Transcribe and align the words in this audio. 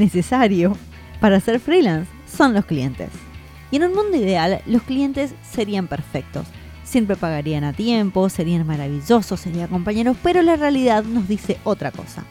necesario 0.00 0.76
para 1.20 1.38
ser 1.38 1.60
freelance 1.60 2.10
son 2.26 2.54
los 2.54 2.64
clientes. 2.64 3.10
Y 3.70 3.76
en 3.76 3.84
un 3.84 3.94
mundo 3.94 4.16
ideal, 4.16 4.62
los 4.66 4.82
clientes 4.82 5.34
serían 5.48 5.86
perfectos. 5.86 6.46
Siempre 6.82 7.14
pagarían 7.14 7.62
a 7.62 7.72
tiempo, 7.72 8.28
serían 8.28 8.66
maravillosos, 8.66 9.38
serían 9.38 9.68
compañeros, 9.68 10.16
pero 10.22 10.42
la 10.42 10.56
realidad 10.56 11.04
nos 11.04 11.28
dice 11.28 11.58
otra 11.62 11.92
cosa. 11.92 12.24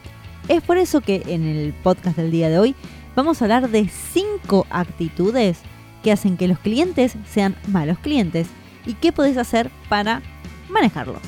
Es 0.48 0.62
por 0.62 0.76
eso 0.76 1.00
que 1.00 1.22
en 1.26 1.46
el 1.46 1.72
podcast 1.72 2.16
del 2.16 2.30
día 2.30 2.50
de 2.50 2.58
hoy 2.58 2.74
vamos 3.16 3.40
a 3.40 3.46
hablar 3.46 3.70
de 3.70 3.88
5 3.88 4.66
actitudes 4.68 5.60
que 6.02 6.12
hacen 6.12 6.36
que 6.36 6.48
los 6.48 6.58
clientes 6.58 7.14
sean 7.30 7.56
malos 7.68 7.98
clientes 7.98 8.48
y 8.84 8.94
qué 8.94 9.12
podés 9.12 9.36
hacer 9.36 9.70
para 9.88 10.22
manejarlos. 10.68 11.22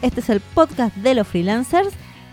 Este 0.00 0.20
es 0.20 0.30
el 0.30 0.40
podcast 0.40 0.94
de 0.96 1.14
los 1.14 1.26
freelancers 1.26 1.90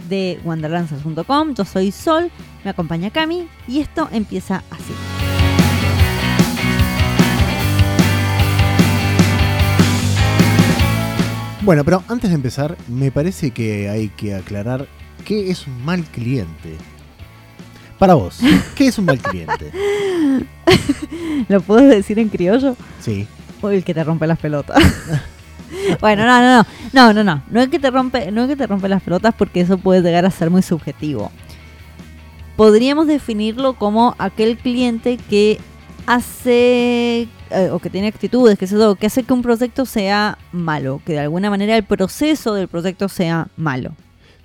de 0.08 0.40
wanderlancers.com. 0.44 1.56
Yo 1.56 1.66
soy 1.66 1.92
Sol, 1.92 2.32
me 2.66 2.72
acompaña 2.72 3.12
Cami 3.12 3.48
y 3.68 3.80
esto 3.80 4.10
empieza 4.12 4.64
así. 4.72 4.94
Bueno, 11.62 11.84
pero 11.84 12.04
antes 12.08 12.30
de 12.30 12.36
empezar, 12.36 12.76
me 12.88 13.12
parece 13.12 13.52
que 13.52 13.90
hay 13.90 14.10
que 14.10 14.36
aclarar 14.36 14.88
qué 15.24 15.50
es 15.50 15.66
un 15.68 15.84
mal 15.86 16.04
cliente. 16.04 16.76
Para 17.98 18.16
vos, 18.16 18.40
¿qué 18.76 18.88
es 18.88 18.98
un 18.98 19.06
mal 19.06 19.20
cliente? 19.20 19.72
¿Lo 21.48 21.62
puedes 21.62 21.90
decir 21.90 22.20
en 22.20 22.30
criollo? 22.30 22.76
Sí. 23.00 23.28
O 23.62 23.70
el 23.70 23.84
que 23.84 23.94
te 23.94 24.04
rompe 24.04 24.28
las 24.28 24.38
pelotas. 24.38 24.78
bueno, 26.02 26.26
no, 26.26 26.42
no, 26.42 26.58
no. 26.58 26.66
No, 26.94 27.14
no, 27.14 27.24
no. 27.24 27.44
No 27.50 27.62
es 27.62 27.70
que 27.70 27.80
te 27.80 27.90
rompe, 27.90 28.32
no 28.32 28.44
es 28.44 28.50
que 28.50 28.56
te 28.56 28.68
rompe 28.68 28.90
las 28.90 29.02
pelotas 29.02 29.34
porque 29.36 29.62
eso 29.62 29.78
puede 29.78 30.02
llegar 30.02 30.26
a 30.26 30.32
ser 30.32 30.50
muy 30.50 30.62
subjetivo. 30.62 31.32
Podríamos 32.56 33.08
definirlo 33.08 33.74
como 33.74 34.16
aquel 34.18 34.58
cliente 34.58 35.18
que 35.18 35.60
hace 36.08 37.28
eh, 37.52 37.70
o 37.72 37.80
que 37.80 37.90
tiene 37.90 38.08
actitudes, 38.08 38.58
que, 38.58 38.66
hace 39.06 39.24
que 39.24 39.34
un 39.34 39.42
proyecto 39.42 39.86
sea 39.86 40.38
malo, 40.52 41.02
que 41.06 41.14
de 41.14 41.20
alguna 41.20 41.50
manera 41.50 41.76
el 41.76 41.84
proceso 41.84 42.54
del 42.54 42.68
proyecto 42.68 43.10
sea 43.10 43.50
malo. 43.58 43.96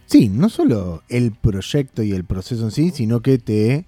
Sí, 0.07 0.29
no 0.29 0.49
solo 0.49 1.03
el 1.09 1.33
proyecto 1.33 2.03
y 2.03 2.13
el 2.13 2.25
proceso 2.25 2.65
en 2.65 2.71
sí, 2.73 2.91
sino 2.91 3.21
que 3.21 3.39
te 3.39 3.87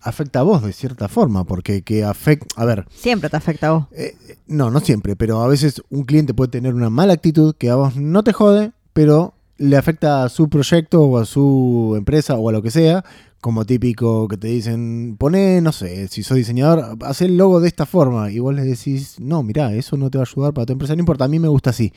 afecta 0.00 0.40
a 0.40 0.42
vos 0.42 0.62
de 0.62 0.72
cierta 0.72 1.08
forma, 1.08 1.44
porque 1.44 1.82
que 1.82 2.04
afecta, 2.04 2.60
a 2.60 2.64
ver... 2.64 2.86
Siempre 2.90 3.30
te 3.30 3.36
afecta 3.36 3.68
a 3.68 3.72
vos. 3.72 3.86
Eh, 3.92 4.16
no, 4.46 4.70
no 4.70 4.80
siempre, 4.80 5.14
pero 5.14 5.42
a 5.42 5.48
veces 5.48 5.82
un 5.90 6.04
cliente 6.04 6.34
puede 6.34 6.50
tener 6.50 6.74
una 6.74 6.90
mala 6.90 7.12
actitud 7.12 7.54
que 7.56 7.70
a 7.70 7.76
vos 7.76 7.96
no 7.96 8.24
te 8.24 8.32
jode, 8.32 8.72
pero 8.92 9.34
le 9.58 9.76
afecta 9.76 10.24
a 10.24 10.28
su 10.28 10.48
proyecto 10.48 11.02
o 11.02 11.18
a 11.18 11.24
su 11.24 11.94
empresa 11.96 12.34
o 12.36 12.48
a 12.48 12.52
lo 12.52 12.62
que 12.62 12.70
sea, 12.70 13.04
como 13.40 13.64
típico 13.64 14.28
que 14.28 14.36
te 14.36 14.48
dicen, 14.48 15.16
pone, 15.18 15.60
no 15.60 15.72
sé, 15.72 16.08
si 16.08 16.22
sos 16.22 16.36
diseñador, 16.36 16.98
haz 17.02 17.22
el 17.22 17.36
logo 17.36 17.60
de 17.60 17.68
esta 17.68 17.86
forma. 17.86 18.30
Y 18.30 18.38
vos 18.38 18.54
le 18.54 18.62
decís, 18.62 19.18
no, 19.18 19.42
mirá, 19.42 19.72
eso 19.74 19.96
no 19.96 20.10
te 20.10 20.18
va 20.18 20.24
a 20.24 20.28
ayudar 20.30 20.52
para 20.52 20.66
tu 20.66 20.72
empresa, 20.74 20.94
no 20.94 21.00
importa, 21.00 21.24
a 21.24 21.28
mí 21.28 21.38
me 21.38 21.48
gusta 21.48 21.70
así. 21.70 21.92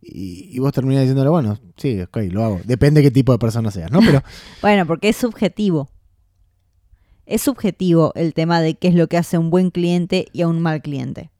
Y, 0.00 0.58
vos 0.60 0.72
terminás 0.72 1.02
diciéndole, 1.02 1.28
bueno, 1.28 1.58
sí, 1.76 2.00
ok, 2.00 2.16
lo 2.30 2.44
hago. 2.44 2.60
Depende 2.64 3.00
de 3.00 3.08
qué 3.08 3.10
tipo 3.10 3.32
de 3.32 3.38
persona 3.38 3.70
seas, 3.70 3.90
¿no? 3.90 4.00
Pero. 4.00 4.22
bueno, 4.62 4.86
porque 4.86 5.08
es 5.08 5.16
subjetivo. 5.16 5.90
Es 7.26 7.42
subjetivo 7.42 8.12
el 8.14 8.32
tema 8.32 8.60
de 8.60 8.74
qué 8.74 8.88
es 8.88 8.94
lo 8.94 9.08
que 9.08 9.18
hace 9.18 9.36
un 9.36 9.50
buen 9.50 9.70
cliente 9.70 10.26
y 10.32 10.42
a 10.42 10.48
un 10.48 10.60
mal 10.60 10.80
cliente. 10.80 11.30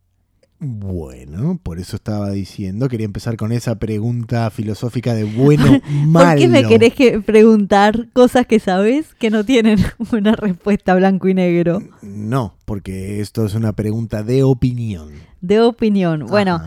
Bueno, 0.60 1.60
por 1.62 1.78
eso 1.78 1.94
estaba 1.94 2.30
diciendo, 2.30 2.88
quería 2.88 3.04
empezar 3.04 3.36
con 3.36 3.52
esa 3.52 3.76
pregunta 3.78 4.50
filosófica 4.50 5.14
de 5.14 5.22
bueno, 5.22 5.80
malo. 6.06 6.30
¿Por 6.30 6.38
qué 6.38 6.48
me 6.48 6.64
querés 6.66 6.94
que 6.94 7.20
preguntar 7.20 8.08
cosas 8.12 8.44
que 8.44 8.58
sabes 8.58 9.14
que 9.14 9.30
no 9.30 9.44
tienen 9.44 9.78
una 10.12 10.34
respuesta 10.34 10.96
blanco 10.96 11.28
y 11.28 11.34
negro? 11.34 11.80
No, 12.02 12.56
porque 12.64 13.20
esto 13.20 13.46
es 13.46 13.54
una 13.54 13.72
pregunta 13.72 14.24
de 14.24 14.42
opinión. 14.42 15.12
De 15.40 15.60
opinión. 15.60 16.26
Bueno, 16.26 16.60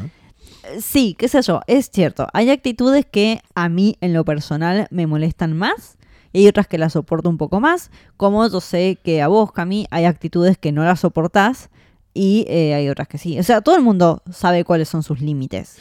sí, 0.80 1.14
qué 1.20 1.28
sé 1.28 1.42
yo, 1.42 1.60
es 1.68 1.90
cierto. 1.92 2.28
Hay 2.32 2.50
actitudes 2.50 3.06
que 3.06 3.42
a 3.56 3.68
mí 3.68 3.98
en 4.00 4.14
lo 4.14 4.24
personal 4.24 4.88
me 4.90 5.06
molestan 5.06 5.52
más 5.52 5.98
y 6.32 6.40
hay 6.40 6.48
otras 6.48 6.68
que 6.68 6.78
las 6.78 6.94
soporto 6.94 7.30
un 7.30 7.38
poco 7.38 7.60
más. 7.60 7.92
Como 8.16 8.48
yo 8.48 8.62
sé 8.62 8.98
que 9.04 9.22
a 9.22 9.28
vos, 9.28 9.52
Cami, 9.52 9.86
hay 9.92 10.06
actitudes 10.06 10.58
que 10.58 10.72
no 10.72 10.86
las 10.86 11.02
soportás 11.02 11.70
y 12.14 12.46
eh, 12.48 12.74
hay 12.74 12.90
otras 12.90 13.08
que 13.08 13.18
sí. 13.18 13.40
O 13.40 13.44
sea, 13.44 13.62
todo 13.62 13.76
el 13.76 13.82
mundo 13.82 14.22
sabe 14.32 14.64
cuáles 14.64 14.90
son 14.90 15.04
sus 15.04 15.22
límites. 15.22 15.78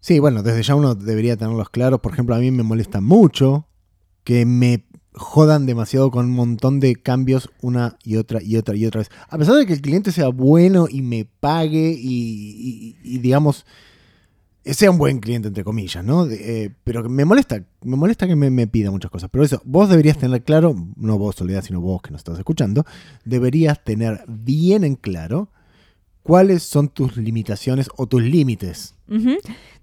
Sí, 0.00 0.18
bueno, 0.18 0.42
desde 0.42 0.62
ya 0.62 0.74
uno 0.74 0.94
debería 0.94 1.36
tenerlos 1.36 1.70
claros. 1.70 2.00
Por 2.00 2.12
ejemplo, 2.12 2.34
a 2.34 2.38
mí 2.38 2.50
me 2.50 2.62
molesta 2.62 3.00
mucho 3.00 3.66
que 4.24 4.46
me 4.46 4.86
jodan 5.12 5.66
demasiado 5.66 6.10
con 6.10 6.26
un 6.26 6.32
montón 6.32 6.80
de 6.80 6.96
cambios 6.96 7.50
una 7.60 7.96
y 8.04 8.16
otra 8.16 8.42
y 8.42 8.56
otra 8.56 8.76
y 8.76 8.86
otra 8.86 9.00
vez. 9.00 9.10
A 9.28 9.36
pesar 9.38 9.56
de 9.56 9.66
que 9.66 9.74
el 9.74 9.82
cliente 9.82 10.12
sea 10.12 10.28
bueno 10.28 10.86
y 10.88 11.02
me 11.02 11.26
pague 11.26 11.94
y, 11.98 12.96
digamos, 13.18 13.66
sea 14.64 14.90
un 14.90 14.98
buen 14.98 15.20
cliente, 15.20 15.48
entre 15.48 15.64
comillas, 15.64 16.04
¿no? 16.04 16.26
Eh, 16.30 16.74
pero 16.84 17.08
me 17.08 17.24
molesta, 17.24 17.62
me 17.82 17.96
molesta 17.96 18.26
que 18.26 18.36
me, 18.36 18.50
me, 18.50 18.66
pida 18.66 18.90
muchas 18.90 19.10
cosas. 19.10 19.28
Pero 19.30 19.44
eso, 19.44 19.60
vos 19.64 19.88
deberías 19.88 20.16
tener 20.16 20.42
claro, 20.44 20.74
no 20.96 21.18
vos 21.18 21.36
Soledad, 21.36 21.62
sino 21.62 21.80
vos 21.80 22.00
que 22.02 22.10
nos 22.10 22.20
estás 22.20 22.38
escuchando, 22.38 22.84
deberías 23.24 23.82
tener 23.84 24.24
bien 24.28 24.84
en 24.84 24.94
claro 24.94 25.50
¿Cuáles 26.22 26.62
son 26.62 26.88
tus 26.88 27.16
limitaciones 27.16 27.88
o 27.96 28.06
tus 28.06 28.22
límites? 28.22 28.94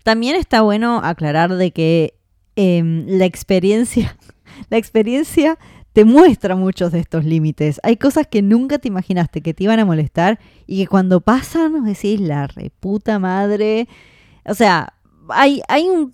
También 0.04 0.36
está 0.36 0.62
bueno 0.62 1.02
aclarar 1.04 1.56
de 1.56 1.72
que 1.72 2.14
em, 2.56 3.06
la 3.08 3.26
experiencia, 3.26 4.18
la 4.70 4.78
experiencia 4.78 5.58
te 5.98 6.06
muestra 6.06 6.56
muchos 6.56 6.92
de 6.92 7.00
estos 7.00 7.26
límites. 7.26 7.80
Hay 7.82 7.98
cosas 7.98 8.28
que 8.28 8.44
nunca 8.44 8.78
te 8.78 8.88
imaginaste 8.88 9.42
que 9.42 9.56
te 9.56 9.64
iban 9.64 9.80
a 9.80 9.86
molestar 9.86 10.40
y 10.68 10.84
que 10.84 10.88
cuando 10.88 11.22
pasan 11.22 11.84
decís 11.84 12.20
la 12.20 12.46
reputa 12.46 13.18
madre. 13.18 13.88
O 14.46 14.54
sea, 14.54 14.94
hay, 15.30 15.62
hay 15.68 15.90
un, 15.90 16.14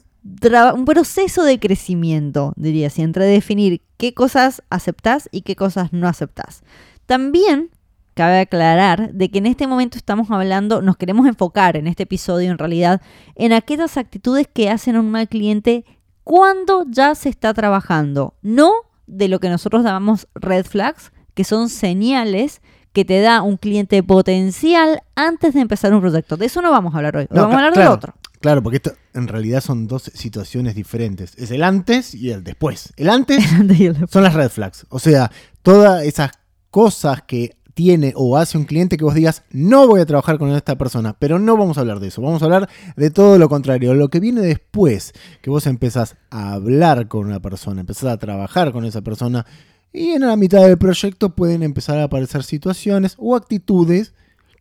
un 0.73 0.85
proceso 0.85 1.43
de 1.43 1.59
crecimiento, 1.59 2.53
diría 2.55 2.87
así, 2.87 3.01
entre 3.01 3.25
definir 3.25 3.81
qué 3.97 4.13
cosas 4.13 4.63
aceptás 4.69 5.27
y 5.33 5.41
qué 5.41 5.57
cosas 5.57 5.91
no 5.91 6.07
aceptás. 6.07 6.63
También 7.05 7.69
cabe 8.13 8.39
aclarar 8.39 9.13
de 9.13 9.29
que 9.29 9.39
en 9.39 9.45
este 9.45 9.67
momento 9.67 9.97
estamos 9.97 10.31
hablando, 10.31 10.81
nos 10.81 10.97
queremos 10.97 11.27
enfocar 11.27 11.77
en 11.77 11.87
este 11.87 12.03
episodio 12.03 12.51
en 12.51 12.57
realidad 12.57 13.01
en 13.35 13.53
aquellas 13.53 13.97
actitudes 13.97 14.47
que 14.51 14.69
hacen 14.69 14.95
a 14.95 14.99
un 14.99 15.11
mal 15.11 15.27
cliente 15.27 15.85
cuando 16.23 16.85
ya 16.89 17.15
se 17.15 17.29
está 17.29 17.53
trabajando, 17.53 18.35
no 18.41 18.71
de 19.07 19.27
lo 19.27 19.39
que 19.39 19.49
nosotros 19.49 19.83
llamamos 19.83 20.27
red 20.35 20.65
flags, 20.65 21.11
que 21.33 21.43
son 21.43 21.69
señales 21.69 22.61
que 22.93 23.03
te 23.05 23.19
da 23.21 23.41
un 23.41 23.57
cliente 23.57 24.01
potencial 24.03 25.01
antes 25.15 25.53
de 25.55 25.61
empezar 25.61 25.93
un 25.93 26.01
proyecto. 26.01 26.37
De 26.37 26.45
eso 26.45 26.61
no 26.61 26.71
vamos 26.71 26.93
a 26.93 26.97
hablar 26.97 27.17
hoy, 27.17 27.27
vamos 27.29 27.55
a 27.55 27.57
hablar 27.57 27.73
de 27.73 27.87
otro. 27.87 28.13
Claro, 28.39 28.61
porque 28.61 28.77
esto 28.77 28.91
en 29.13 29.27
realidad 29.29 29.61
son 29.61 29.87
dos 29.87 30.11
situaciones 30.13 30.75
diferentes. 30.75 31.33
Es 31.37 31.49
el 31.51 31.63
antes 31.63 32.13
y 32.13 32.29
el 32.29 32.43
después. 32.43 32.93
El 32.97 33.09
antes 33.09 33.43
son 34.11 34.23
las 34.23 34.33
red 34.33 34.49
flags. 34.49 34.85
O 34.89 34.99
sea, 34.99 35.31
todas 35.61 36.03
esas 36.03 36.31
cosas 36.69 37.23
que 37.23 37.55
tiene 37.73 38.13
o 38.15 38.37
hace 38.37 38.57
un 38.57 38.65
cliente 38.65 38.97
que 38.97 39.03
vos 39.03 39.15
digas, 39.15 39.43
no 39.51 39.87
voy 39.87 40.01
a 40.01 40.05
trabajar 40.05 40.37
con 40.37 40.49
esta 40.51 40.77
persona, 40.77 41.15
pero 41.17 41.39
no 41.39 41.57
vamos 41.57 41.77
a 41.77 41.81
hablar 41.81 41.99
de 41.99 42.07
eso, 42.07 42.21
vamos 42.21 42.41
a 42.41 42.45
hablar 42.45 42.69
de 42.95 43.09
todo 43.09 43.37
lo 43.37 43.49
contrario, 43.49 43.93
lo 43.93 44.09
que 44.09 44.19
viene 44.19 44.41
después, 44.41 45.13
que 45.41 45.49
vos 45.49 45.65
empezás 45.67 46.15
a 46.29 46.53
hablar 46.53 47.07
con 47.07 47.25
una 47.25 47.41
persona, 47.41 47.81
empezás 47.81 48.11
a 48.11 48.17
trabajar 48.17 48.71
con 48.71 48.85
esa 48.85 49.01
persona 49.01 49.45
y 49.91 50.11
en 50.11 50.21
la 50.21 50.35
mitad 50.35 50.61
del 50.61 50.77
proyecto 50.77 51.35
pueden 51.35 51.63
empezar 51.63 51.99
a 51.99 52.05
aparecer 52.05 52.43
situaciones 52.43 53.15
o 53.17 53.35
actitudes 53.35 54.13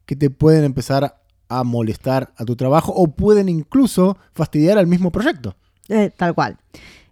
que 0.07 0.17
te 0.17 0.31
pueden 0.31 0.65
empezar 0.65 1.23
a 1.49 1.65
molestar 1.65 2.33
a 2.37 2.45
tu 2.45 2.57
trabajo 2.57 2.93
o 2.93 3.09
pueden 3.09 3.49
incluso 3.49 4.17
fastidiar 4.33 4.79
al 4.79 4.87
mismo 4.87 5.11
proyecto. 5.11 5.55
Eh, 5.89 6.11
tal 6.17 6.35
cual. 6.35 6.59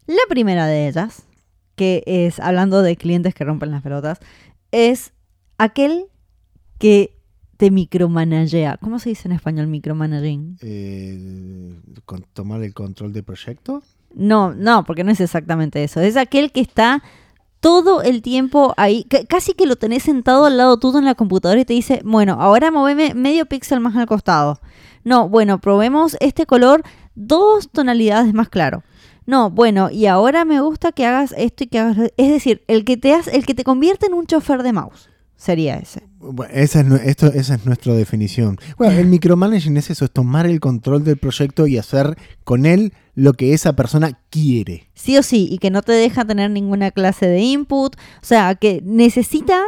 La 0.06 0.22
primera 0.28 0.66
de 0.66 0.88
ellas, 0.88 1.22
que 1.76 2.02
es 2.06 2.40
hablando 2.40 2.82
de 2.82 2.96
clientes 2.96 3.34
que 3.34 3.44
rompen 3.44 3.70
las 3.70 3.82
pelotas, 3.82 4.18
es 4.72 5.12
aquel 5.60 6.06
que 6.78 7.16
te 7.58 7.70
micromanagea. 7.70 8.78
¿Cómo 8.80 8.98
se 8.98 9.10
dice 9.10 9.28
en 9.28 9.32
español 9.32 9.66
micromanaging? 9.66 10.56
Eh, 10.62 11.78
¿Tomar 12.32 12.62
el 12.62 12.72
control 12.72 13.12
del 13.12 13.24
proyecto? 13.24 13.82
No, 14.14 14.54
no, 14.54 14.84
porque 14.84 15.04
no 15.04 15.12
es 15.12 15.20
exactamente 15.20 15.84
eso. 15.84 16.00
Es 16.00 16.16
aquel 16.16 16.50
que 16.52 16.62
está 16.62 17.02
todo 17.60 18.00
el 18.00 18.22
tiempo 18.22 18.72
ahí, 18.78 19.06
casi 19.28 19.52
que 19.52 19.66
lo 19.66 19.76
tenés 19.76 20.04
sentado 20.04 20.46
al 20.46 20.56
lado 20.56 20.78
tuyo 20.78 20.98
en 20.98 21.04
la 21.04 21.14
computadora 21.14 21.60
y 21.60 21.66
te 21.66 21.74
dice, 21.74 22.00
bueno, 22.02 22.38
ahora 22.40 22.70
moveme 22.70 23.12
medio 23.12 23.44
píxel 23.44 23.80
más 23.80 23.94
al 23.94 24.06
costado. 24.06 24.58
No, 25.04 25.28
bueno, 25.28 25.60
probemos 25.60 26.16
este 26.20 26.46
color 26.46 26.82
dos 27.14 27.70
tonalidades 27.70 28.32
más 28.32 28.48
claro. 28.48 28.82
No, 29.26 29.50
bueno, 29.50 29.90
y 29.90 30.06
ahora 30.06 30.46
me 30.46 30.62
gusta 30.62 30.92
que 30.92 31.04
hagas 31.04 31.34
esto 31.36 31.64
y 31.64 31.66
que 31.66 31.78
hagas... 31.78 31.98
Es 32.16 32.30
decir, 32.30 32.64
el 32.66 32.86
que 32.86 32.96
te, 32.96 33.12
hace, 33.12 33.36
el 33.36 33.44
que 33.44 33.54
te 33.54 33.64
convierte 33.64 34.06
en 34.06 34.14
un 34.14 34.26
chofer 34.26 34.62
de 34.62 34.72
mouse 34.72 35.10
sería 35.40 35.76
ese. 35.76 36.02
Bueno, 36.18 36.52
esa, 36.54 36.80
es, 36.80 36.86
esto, 37.06 37.26
esa 37.28 37.54
es 37.54 37.64
nuestra 37.64 37.94
definición. 37.94 38.58
Bueno, 38.76 38.98
el 38.98 39.06
micromanaging 39.06 39.76
es 39.78 39.88
eso, 39.88 40.04
es 40.04 40.10
tomar 40.10 40.44
el 40.46 40.60
control 40.60 41.02
del 41.02 41.16
proyecto 41.16 41.66
y 41.66 41.78
hacer 41.78 42.18
con 42.44 42.66
él 42.66 42.92
lo 43.14 43.32
que 43.32 43.54
esa 43.54 43.74
persona 43.74 44.20
quiere. 44.28 44.90
Sí 44.94 45.16
o 45.16 45.22
sí, 45.22 45.48
y 45.50 45.56
que 45.56 45.70
no 45.70 45.80
te 45.80 45.92
deja 45.92 46.26
tener 46.26 46.50
ninguna 46.50 46.90
clase 46.90 47.26
de 47.26 47.40
input. 47.40 47.96
O 47.96 48.24
sea, 48.24 48.54
que 48.54 48.82
necesita 48.84 49.62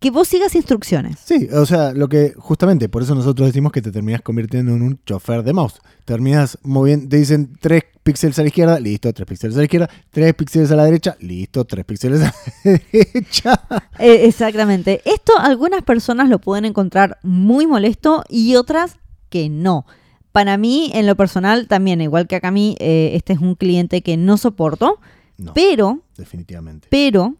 que 0.00 0.10
vos 0.10 0.26
sigas 0.28 0.54
instrucciones. 0.54 1.18
Sí, 1.24 1.48
o 1.52 1.66
sea, 1.66 1.92
lo 1.92 2.08
que 2.08 2.32
justamente 2.36 2.88
por 2.88 3.02
eso 3.02 3.14
nosotros 3.14 3.46
decimos 3.48 3.70
que 3.70 3.82
te 3.82 3.92
terminas 3.92 4.22
convirtiendo 4.22 4.74
en 4.74 4.82
un 4.82 4.98
chofer 5.04 5.42
de 5.42 5.52
mouse. 5.52 5.78
Terminas 6.06 6.58
moviendo, 6.62 7.06
te 7.08 7.18
dicen 7.18 7.52
tres 7.60 7.84
píxeles 8.02 8.38
a 8.38 8.42
la 8.42 8.48
izquierda, 8.48 8.80
listo, 8.80 9.12
tres 9.12 9.26
píxeles 9.28 9.54
a 9.56 9.58
la 9.58 9.64
izquierda, 9.64 9.90
tres 10.10 10.34
píxeles 10.34 10.70
a 10.72 10.76
la 10.76 10.84
derecha, 10.84 11.16
listo, 11.20 11.64
tres 11.66 11.84
píxeles 11.84 12.22
a 12.22 12.24
la 12.24 12.34
derecha. 12.92 13.60
Eh, 13.98 14.26
exactamente. 14.26 15.02
Esto 15.04 15.34
algunas 15.38 15.82
personas 15.82 16.28
lo 16.30 16.38
pueden 16.40 16.64
encontrar 16.64 17.18
muy 17.22 17.66
molesto 17.66 18.24
y 18.28 18.56
otras 18.56 18.96
que 19.28 19.48
no. 19.50 19.84
Para 20.32 20.56
mí, 20.56 20.90
en 20.94 21.06
lo 21.06 21.14
personal, 21.16 21.66
también, 21.68 22.00
igual 22.00 22.26
que 22.26 22.36
acá 22.36 22.48
a 22.48 22.52
mí, 22.52 22.76
eh, 22.78 23.10
este 23.14 23.32
es 23.34 23.40
un 23.40 23.54
cliente 23.54 24.00
que 24.00 24.16
no 24.16 24.38
soporto, 24.38 24.98
No, 25.36 25.52
pero, 25.54 26.00
definitivamente. 26.16 26.86
pero, 26.90 27.34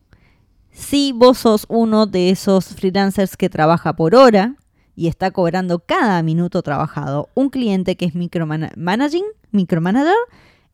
si 0.73 1.13
vos 1.13 1.39
sos 1.39 1.67
uno 1.69 2.07
de 2.07 2.31
esos 2.31 2.67
freelancers 2.67 3.37
que 3.37 3.49
trabaja 3.49 3.95
por 3.95 4.15
hora 4.15 4.57
y 4.97 5.09
está 5.09 5.31
cobrando 5.31 5.79
cada 5.81 6.23
minuto 6.23 6.63
trabajado, 6.63 7.29
un 7.35 7.51
cliente 7.51 7.97
que 7.97 8.07
es 8.07 8.15
micromanaging, 8.15 9.25
micromanager, 9.51 10.15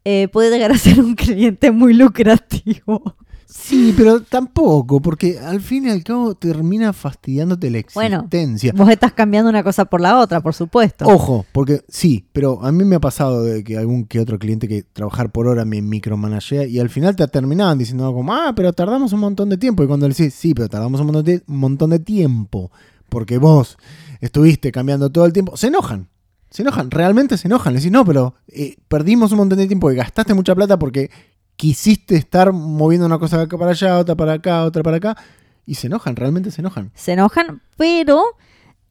eh, 0.04 0.28
puede 0.28 0.50
llegar 0.50 0.72
a 0.72 0.78
ser 0.78 1.00
un 1.00 1.14
cliente 1.14 1.70
muy 1.70 1.94
lucrativo. 1.94 3.16
Sí, 3.48 3.94
pero 3.96 4.20
tampoco, 4.22 5.00
porque 5.00 5.38
al 5.38 5.60
fin 5.60 5.86
y 5.86 5.90
al 5.90 6.02
cabo 6.02 6.34
termina 6.34 6.92
fastidiándote 6.92 7.70
la 7.70 7.80
Bueno, 7.94 8.16
existencia. 8.16 8.72
Vos 8.74 8.90
estás 8.90 9.12
cambiando 9.12 9.48
una 9.48 9.62
cosa 9.62 9.84
por 9.84 10.00
la 10.00 10.18
otra, 10.18 10.40
por 10.40 10.52
supuesto. 10.52 11.06
Ojo, 11.06 11.46
porque 11.52 11.82
sí, 11.88 12.26
pero 12.32 12.62
a 12.64 12.72
mí 12.72 12.84
me 12.84 12.96
ha 12.96 13.00
pasado 13.00 13.44
de 13.44 13.62
que 13.62 13.78
algún 13.78 14.04
que 14.04 14.18
otro 14.18 14.38
cliente 14.38 14.66
que 14.66 14.82
trabajar 14.82 15.30
por 15.30 15.46
hora 15.46 15.64
me 15.64 15.80
micromanagea 15.80 16.66
y 16.66 16.80
al 16.80 16.90
final 16.90 17.14
te 17.14 17.26
terminaban 17.28 17.78
diciendo 17.78 18.12
como, 18.12 18.34
ah, 18.34 18.52
pero 18.56 18.72
tardamos 18.72 19.12
un 19.12 19.20
montón 19.20 19.48
de 19.48 19.56
tiempo. 19.56 19.84
Y 19.84 19.86
cuando 19.86 20.08
le 20.08 20.14
decís, 20.14 20.34
sí, 20.34 20.52
pero 20.52 20.68
tardamos 20.68 21.00
un 21.00 21.06
montón 21.06 21.24
de, 21.24 21.42
un 21.46 21.58
montón 21.58 21.90
de 21.90 22.00
tiempo, 22.00 22.72
porque 23.08 23.38
vos 23.38 23.78
estuviste 24.20 24.72
cambiando 24.72 25.10
todo 25.10 25.24
el 25.24 25.32
tiempo, 25.32 25.56
se 25.56 25.68
enojan. 25.68 26.08
Se 26.50 26.62
enojan, 26.62 26.90
realmente 26.90 27.36
se 27.36 27.48
enojan. 27.48 27.74
Le 27.74 27.80
decís, 27.80 27.92
no, 27.92 28.04
pero 28.04 28.34
eh, 28.48 28.76
perdimos 28.88 29.30
un 29.32 29.38
montón 29.38 29.58
de 29.58 29.66
tiempo 29.66 29.90
y 29.90 29.96
gastaste 29.96 30.34
mucha 30.34 30.54
plata 30.54 30.78
porque 30.78 31.10
quisiste 31.56 32.16
estar 32.16 32.52
moviendo 32.52 33.06
una 33.06 33.18
cosa 33.18 33.38
de 33.38 33.44
acá 33.44 33.58
para 33.58 33.72
allá, 33.72 33.98
otra 33.98 34.14
para 34.14 34.34
acá, 34.34 34.64
otra 34.64 34.82
para 34.82 34.98
acá. 34.98 35.16
Y 35.64 35.74
se 35.74 35.88
enojan, 35.88 36.14
realmente 36.16 36.50
se 36.50 36.60
enojan. 36.60 36.92
Se 36.94 37.12
enojan, 37.12 37.60
pero 37.76 38.22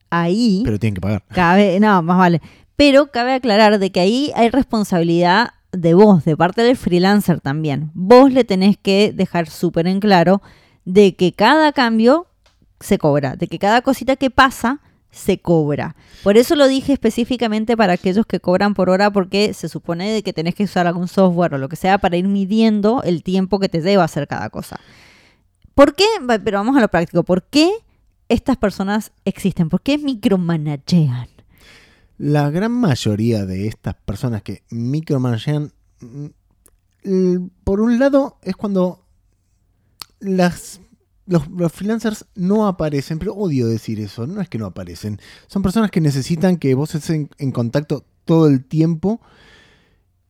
ahí 0.09 0.61
Pero 0.65 0.79
tienen 0.79 0.95
que 0.95 1.01
pagar. 1.01 1.23
cabe, 1.29 1.79
no, 1.79 2.01
más 2.01 2.17
vale. 2.17 2.41
Pero 2.75 3.11
cabe 3.11 3.33
aclarar 3.33 3.79
de 3.79 3.91
que 3.91 4.01
ahí 4.01 4.31
hay 4.35 4.49
responsabilidad 4.49 5.51
de 5.71 5.93
vos, 5.93 6.25
de 6.25 6.35
parte 6.35 6.61
del 6.63 6.75
freelancer 6.75 7.39
también. 7.39 7.91
Vos 7.93 8.31
le 8.31 8.43
tenés 8.43 8.77
que 8.77 9.13
dejar 9.13 9.49
súper 9.49 9.87
en 9.87 9.99
claro 9.99 10.41
de 10.83 11.15
que 11.15 11.33
cada 11.33 11.71
cambio 11.71 12.27
se 12.79 12.97
cobra, 12.97 13.35
de 13.35 13.47
que 13.47 13.59
cada 13.59 13.81
cosita 13.81 14.15
que 14.17 14.29
pasa 14.29 14.81
se 15.15 15.39
cobra. 15.39 15.95
Por 16.23 16.37
eso 16.37 16.55
lo 16.55 16.67
dije 16.67 16.93
específicamente 16.93 17.77
para 17.77 17.93
aquellos 17.93 18.25
que 18.25 18.41
cobran 18.41 18.73
por 18.73 18.89
hora, 18.89 19.11
porque 19.11 19.53
se 19.53 19.69
supone 19.69 20.11
de 20.11 20.23
que 20.23 20.33
tenés 20.33 20.55
que 20.55 20.65
usar 20.65 20.87
algún 20.87 21.07
software 21.07 21.53
o 21.53 21.57
lo 21.57 21.69
que 21.69 21.77
sea 21.77 21.97
para 21.97 22.17
ir 22.17 22.27
midiendo 22.27 23.01
el 23.03 23.23
tiempo 23.23 23.59
que 23.59 23.69
te 23.69 23.81
lleva 23.81 24.03
hacer 24.03 24.27
cada 24.27 24.49
cosa. 24.49 24.79
¿Por 25.73 25.95
qué? 25.95 26.05
Pero 26.43 26.57
vamos 26.57 26.77
a 26.77 26.81
lo 26.81 26.89
práctico. 26.89 27.23
¿Por 27.23 27.43
qué 27.43 27.71
estas 28.27 28.57
personas 28.57 29.13
existen? 29.23 29.69
¿Por 29.69 29.81
qué 29.81 29.97
micromanagean? 29.97 31.27
La 32.17 32.49
gran 32.49 32.73
mayoría 32.73 33.45
de 33.45 33.67
estas 33.67 33.95
personas 33.95 34.41
que 34.41 34.63
micromanagean, 34.69 35.71
mm, 36.01 37.47
por 37.63 37.81
un 37.81 37.99
lado, 37.99 38.37
es 38.41 38.55
cuando 38.55 39.05
las, 40.19 40.81
los, 41.25 41.47
los 41.49 41.71
freelancers 41.71 42.25
no 42.35 42.67
aparecen, 42.67 43.17
pero 43.19 43.33
odio 43.33 43.67
decir 43.67 43.99
eso, 43.99 44.27
no 44.27 44.41
es 44.41 44.49
que 44.49 44.57
no 44.57 44.65
aparecen. 44.67 45.19
Son 45.47 45.61
personas 45.63 45.91
que 45.91 46.01
necesitan 46.01 46.57
que 46.57 46.73
vos 46.75 46.93
estés 46.95 47.09
en, 47.11 47.29
en 47.37 47.51
contacto 47.51 48.05
todo 48.25 48.47
el 48.47 48.63
tiempo 48.63 49.19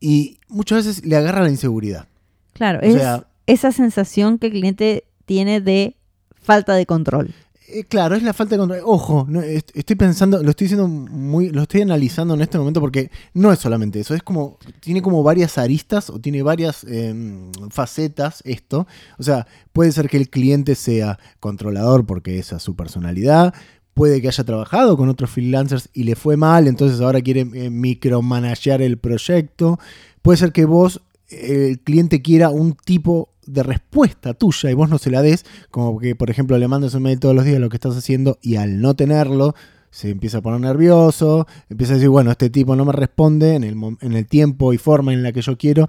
y 0.00 0.38
muchas 0.48 0.84
veces 0.86 1.04
le 1.04 1.16
agarra 1.16 1.42
la 1.42 1.50
inseguridad. 1.50 2.06
Claro, 2.52 2.80
O 2.80 2.82
es 2.82 2.94
sea- 2.94 3.26
esa 3.46 3.72
sensación 3.72 4.38
que 4.38 4.46
el 4.48 4.52
cliente 4.52 5.04
tiene 5.24 5.60
de 5.60 5.96
falta 6.34 6.74
de 6.74 6.86
control. 6.86 7.34
Eh, 7.68 7.84
claro, 7.84 8.14
es 8.14 8.22
la 8.22 8.32
falta 8.32 8.54
de 8.54 8.58
control. 8.60 8.80
Ojo, 8.84 9.26
no, 9.28 9.40
est- 9.42 9.70
estoy 9.74 9.96
pensando, 9.96 10.40
lo 10.42 10.50
estoy 10.50 10.66
diciendo 10.66 10.86
muy, 10.86 11.50
lo 11.50 11.62
estoy 11.62 11.82
analizando 11.82 12.34
en 12.34 12.40
este 12.42 12.58
momento 12.58 12.80
porque 12.80 13.10
no 13.34 13.52
es 13.52 13.58
solamente 13.58 13.98
eso, 13.98 14.14
es 14.14 14.22
como, 14.22 14.58
tiene 14.80 15.02
como 15.02 15.22
varias 15.24 15.58
aristas 15.58 16.08
o 16.10 16.20
tiene 16.20 16.42
varias 16.42 16.84
em, 16.84 17.50
facetas 17.70 18.40
esto. 18.44 18.86
O 19.18 19.22
sea, 19.24 19.46
puede 19.72 19.90
ser 19.90 20.08
que 20.08 20.16
el 20.16 20.30
cliente 20.30 20.74
sea 20.76 21.18
controlador 21.40 22.06
porque 22.06 22.38
esa 22.38 22.56
es 22.56 22.62
su 22.62 22.76
personalidad. 22.76 23.52
Puede 23.94 24.20
que 24.20 24.28
haya 24.28 24.44
trabajado 24.44 24.96
con 24.96 25.08
otros 25.08 25.30
freelancers 25.30 25.88
y 25.92 26.04
le 26.04 26.14
fue 26.14 26.36
mal, 26.36 26.68
entonces 26.68 27.00
ahora 27.00 27.20
quiere 27.22 27.40
eh, 27.54 27.70
micromanagear 27.70 28.80
el 28.82 28.98
proyecto. 28.98 29.78
Puede 30.22 30.36
ser 30.38 30.52
que 30.52 30.66
vos, 30.66 31.00
eh, 31.30 31.68
el 31.70 31.80
cliente 31.80 32.22
quiera 32.22 32.50
un 32.50 32.74
tipo 32.84 33.30
de 33.46 33.62
respuesta 33.62 34.34
tuya 34.34 34.70
y 34.70 34.74
vos 34.74 34.88
no 34.88 34.98
se 34.98 35.10
la 35.10 35.22
des, 35.22 35.44
como 35.70 35.98
que 35.98 36.14
por 36.14 36.30
ejemplo 36.30 36.58
le 36.58 36.68
mandas 36.68 36.94
un 36.94 37.02
mail 37.02 37.20
todos 37.20 37.34
los 37.34 37.44
días 37.44 37.60
lo 37.60 37.68
que 37.68 37.76
estás 37.76 37.96
haciendo 37.96 38.38
y 38.42 38.56
al 38.56 38.80
no 38.80 38.94
tenerlo 38.94 39.54
se 39.90 40.10
empieza 40.10 40.38
a 40.38 40.42
poner 40.42 40.60
nervioso, 40.60 41.46
empieza 41.70 41.94
a 41.94 41.96
decir, 41.96 42.10
bueno, 42.10 42.30
este 42.30 42.50
tipo 42.50 42.76
no 42.76 42.84
me 42.84 42.92
responde 42.92 43.54
en 43.54 43.64
el, 43.64 43.76
en 44.02 44.12
el 44.12 44.26
tiempo 44.26 44.74
y 44.74 44.78
forma 44.78 45.14
en 45.14 45.22
la 45.22 45.32
que 45.32 45.40
yo 45.40 45.56
quiero, 45.56 45.86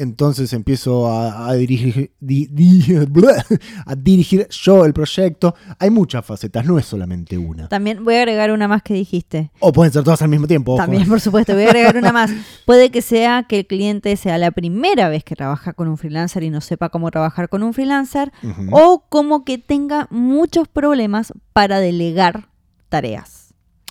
entonces 0.00 0.52
empiezo 0.52 1.06
a, 1.08 1.48
a 1.48 1.54
dirigir, 1.54 2.12
di- 2.20 2.46
di- 2.50 2.82
a 3.86 3.94
dirigir 3.94 4.48
yo 4.50 4.84
el 4.84 4.92
proyecto. 4.92 5.54
Hay 5.78 5.90
muchas 5.90 6.24
facetas, 6.24 6.64
no 6.64 6.78
es 6.78 6.86
solamente 6.86 7.38
una. 7.38 7.68
También 7.68 8.04
voy 8.04 8.14
a 8.16 8.18
agregar 8.18 8.50
una 8.50 8.68
más 8.68 8.82
que 8.82 8.94
dijiste. 8.94 9.50
O 9.60 9.72
pueden 9.72 9.92
ser 9.92 10.02
todas 10.02 10.22
al 10.22 10.28
mismo 10.28 10.46
tiempo. 10.46 10.72
ojo. 10.72 10.82
También, 10.82 11.08
por 11.08 11.20
supuesto, 11.20 11.52
voy 11.54 11.62
a 11.64 11.66
agregar 11.66 11.96
una 11.96 12.12
más. 12.12 12.30
Puede 12.66 12.90
que 12.90 13.02
sea 13.02 13.44
que 13.48 13.60
el 13.60 13.66
cliente 13.66 14.16
sea 14.16 14.38
la 14.38 14.50
primera 14.50 15.08
vez 15.08 15.24
que 15.24 15.36
trabaja 15.36 15.72
con 15.72 15.88
un 15.88 15.96
freelancer 15.98 16.42
y 16.42 16.50
no 16.50 16.60
sepa 16.60 16.88
cómo 16.88 17.10
trabajar 17.10 17.48
con 17.48 17.62
un 17.62 17.74
freelancer, 17.74 18.32
o 18.72 19.04
como 19.08 19.44
que 19.44 19.58
tenga 19.58 20.06
muchos 20.10 20.68
problemas 20.68 21.32
para 21.52 21.80
delegar 21.80 22.48
tareas. 22.88 23.39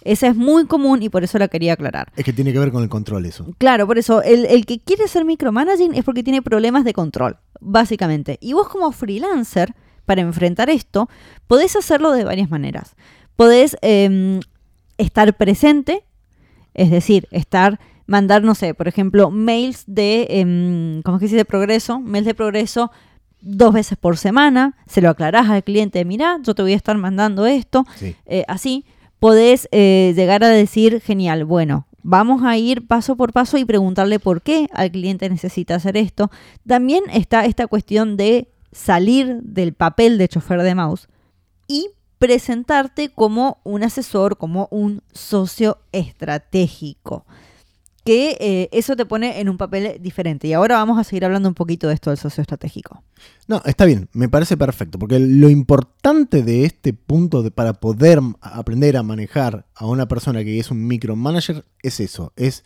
Esa 0.03 0.27
es 0.27 0.36
muy 0.36 0.65
común 0.65 1.03
y 1.03 1.10
por 1.10 1.24
eso 1.24 1.38
la 1.38 1.48
quería 1.50 1.74
aclarar. 1.74 2.12
Es 2.15 2.24
que 2.24 2.32
tiene 2.34 2.53
que 2.53 2.60
ver 2.60 2.72
con 2.72 2.84
el 2.84 2.89
control 2.89 3.25
eso. 3.25 3.46
Claro, 3.58 3.86
por 3.86 3.98
eso, 3.98 4.22
el, 4.22 4.46
el 4.46 4.65
que 4.65 4.79
quiere 4.79 5.08
ser 5.08 5.25
micromanaging 5.25 5.94
es 5.94 6.03
porque 6.06 6.24
tiene 6.24 6.41
problemas 6.41 6.86
de 6.86 6.94
control, 6.94 7.38
básicamente. 7.60 8.38
Y 8.41 8.53
vos 8.53 8.70
como 8.70 8.91
freelancer, 8.91 9.74
para 10.06 10.22
enfrentar 10.22 10.70
esto, 10.70 11.10
podés 11.48 11.75
hacerlo 11.75 12.12
de 12.13 12.24
varias 12.24 12.50
maneras. 12.50 12.96
Podés 13.36 13.77
em, 13.82 14.39
estar 14.98 15.36
presente, 15.38 16.03
es 16.74 16.89
decir, 16.89 17.27
estar, 17.32 17.79
mandar, 18.08 18.41
no 18.44 18.56
sé, 18.56 18.74
por 18.74 18.88
ejemplo, 18.88 19.29
mails 19.32 19.84
de, 19.86 20.27
em, 20.29 21.01
¿cómo 21.03 21.18
es 21.18 21.22
que 21.22 21.27
se 21.27 21.36
dice? 21.36 21.46
Progreso, 21.46 22.00
mails 22.00 22.25
de 22.25 22.34
progreso 22.34 22.91
dos 23.41 23.74
veces 23.74 23.98
por 23.98 24.18
semana, 24.18 24.75
se 24.88 25.00
lo 25.01 25.10
aclarás 25.10 25.50
al 25.50 25.63
cliente, 25.63 26.03
mira, 26.06 26.39
yo 26.44 26.56
te 26.56 26.62
voy 26.62 26.74
a 26.74 26.75
estar 26.75 26.98
mandando 26.98 27.46
esto, 27.46 27.86
Sí. 27.96 28.15
eh, 28.25 28.44
así 28.48 28.86
podés 29.19 29.67
eh, 29.71 30.13
llegar 30.15 30.43
a 30.43 30.49
decir, 30.49 31.01
genial, 31.01 31.45
bueno, 31.45 31.88
vamos 32.03 32.43
a 32.43 32.57
ir 32.57 32.88
paso 32.88 33.15
por 33.15 33.33
paso 33.33 33.57
y 33.57 33.65
preguntarle 33.65 34.19
por 34.19 34.41
qué 34.41 34.67
al 34.73 34.91
cliente 34.91 35.29
necesita 35.29 35.75
hacer 35.75 35.97
esto. 35.97 36.31
También 36.65 37.03
está 37.11 37.45
esta 37.45 37.67
cuestión 37.67 38.17
de 38.17 38.49
salir 38.71 39.41
del 39.41 39.73
papel 39.73 40.17
de 40.17 40.27
chofer 40.27 40.61
de 40.61 40.75
mouse 40.75 41.07
y 41.67 41.89
presentarte 42.17 43.09
como 43.09 43.59
un 43.63 43.83
asesor, 43.83 44.38
como 44.38 44.67
un 44.71 45.01
socio 45.13 45.79
estratégico. 45.91 47.25
Que 48.10 48.38
eh, 48.39 48.70
eso 48.72 48.96
te 48.96 49.06
pone 49.06 49.39
en 49.39 49.50
un 49.50 49.58
papel 49.60 49.98
diferente. 50.01 50.48
Y 50.48 50.54
ahora 50.54 50.78
vamos 50.78 50.98
a 50.98 51.04
seguir 51.04 51.25
hablando 51.25 51.48
un 51.48 51.54
poquito 51.54 51.88
de 51.88 51.94
esto 51.94 52.10
del 52.10 52.18
socio 52.18 52.42
estratégico. 52.42 53.04
No, 53.48 53.62
está 53.66 53.86
bien, 53.86 54.10
me 54.13 54.28
parece 54.28 54.58
perfecto, 54.58 54.98
porque 54.98 55.20
lo 55.20 55.48
importante 55.48 56.42
de 56.42 56.66
este 56.66 56.94
punto 56.94 57.44
de, 57.44 57.51
para 57.51 57.74
poder 57.74 58.20
aprender 58.42 58.98
a 58.98 59.04
manejar 59.04 59.68
a 59.75 59.86
una 59.86 60.08
persona 60.08 60.44
que 60.44 60.58
es 60.58 60.72
un 60.72 60.88
micromanager 60.88 61.63
es 61.84 62.00
eso, 62.00 62.34
es 62.36 62.63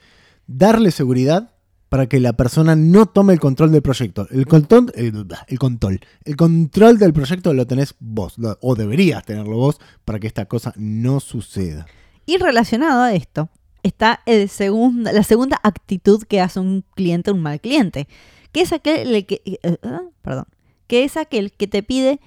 darle 0.47 0.91
seguridad 0.91 1.51
para 1.89 2.07
que 2.07 2.21
la 2.21 2.31
persona 2.33 2.77
no 2.77 3.05
tome 3.07 3.33
el 3.33 3.41
control 3.41 3.73
del 3.73 3.81
proyecto. 3.81 4.25
El 4.31 4.45
control, 4.47 4.93
el, 4.95 5.27
el 5.47 5.59
control, 5.59 5.99
el 6.23 6.37
control 6.37 6.97
del 6.97 7.11
proyecto 7.11 7.53
lo 7.53 7.67
tenés 7.67 7.95
vos, 7.99 8.37
lo- 8.37 8.57
o 8.61 8.75
deberías 8.75 9.25
tenerlo 9.25 9.57
vos 9.57 9.81
para 10.05 10.19
que 10.21 10.27
esta 10.27 10.45
cosa 10.45 10.73
no 10.77 11.19
suceda. 11.19 11.85
Y 12.25 12.37
relacionado 12.37 13.01
a 13.01 13.13
esto 13.13 13.49
está 13.83 14.21
el 14.25 14.49
segundo, 14.49 15.11
la 15.11 15.23
segunda 15.23 15.59
actitud 15.63 16.23
que 16.23 16.41
hace 16.41 16.59
un 16.59 16.83
cliente 16.95 17.31
un 17.31 17.41
mal 17.41 17.59
cliente, 17.59 18.07
que 18.51 18.61
es 18.61 18.73
aquel 18.73 19.13
el 19.13 19.25
que, 19.25 19.41
eh, 19.45 19.59
eh, 19.61 19.77
perdón, 20.21 20.45
que 20.87 21.03
es 21.03 21.17
aquel 21.17 21.51
que 21.51 21.67
te 21.67 21.83
pide 21.83 22.19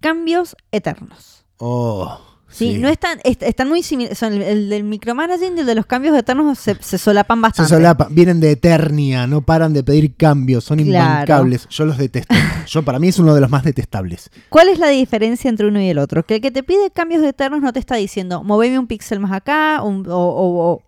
cambios 0.00 0.56
eternos. 0.72 1.44
Oh, 1.58 2.18
Sí, 2.52 2.78
no 2.78 2.88
están, 2.88 3.18
están 3.24 3.68
muy 3.68 3.82
similares. 3.82 4.18
Son 4.18 4.32
el, 4.34 4.68
del 4.68 4.84
micromanaging 4.84 5.56
y 5.56 5.60
el 5.60 5.66
de 5.66 5.74
los 5.74 5.86
cambios 5.86 6.16
eternos 6.16 6.58
se, 6.58 6.74
solapan 6.98 7.40
bastante. 7.40 7.68
Se 7.68 7.74
solapan, 7.74 8.14
vienen 8.14 8.40
de 8.40 8.52
Eternia, 8.52 9.26
no 9.26 9.40
paran 9.40 9.72
de 9.72 9.82
pedir 9.82 10.14
cambios, 10.16 10.64
son 10.64 10.80
imbancables. 10.80 11.66
Yo 11.70 11.86
los 11.86 11.96
detesto. 11.96 12.34
Yo 12.66 12.82
para 12.82 12.98
mí 12.98 13.08
es 13.08 13.18
uno 13.18 13.34
de 13.34 13.40
los 13.40 13.50
más 13.50 13.64
detestables. 13.64 14.30
¿Cuál 14.50 14.68
es 14.68 14.78
la 14.78 14.88
diferencia 14.88 15.48
entre 15.48 15.66
uno 15.66 15.80
y 15.80 15.88
el 15.88 15.98
otro? 15.98 16.24
Que 16.24 16.36
el 16.36 16.40
que 16.40 16.50
te 16.50 16.62
pide 16.62 16.90
cambios 16.90 17.22
eternos 17.24 17.62
no 17.62 17.72
te 17.72 17.80
está 17.80 17.96
diciendo, 17.96 18.42
moveme 18.44 18.78
un 18.78 18.86
píxel 18.86 19.18
más 19.18 19.32
acá, 19.32 19.82
o, 19.82 19.88
o, 19.88 20.72
o, 20.72 20.82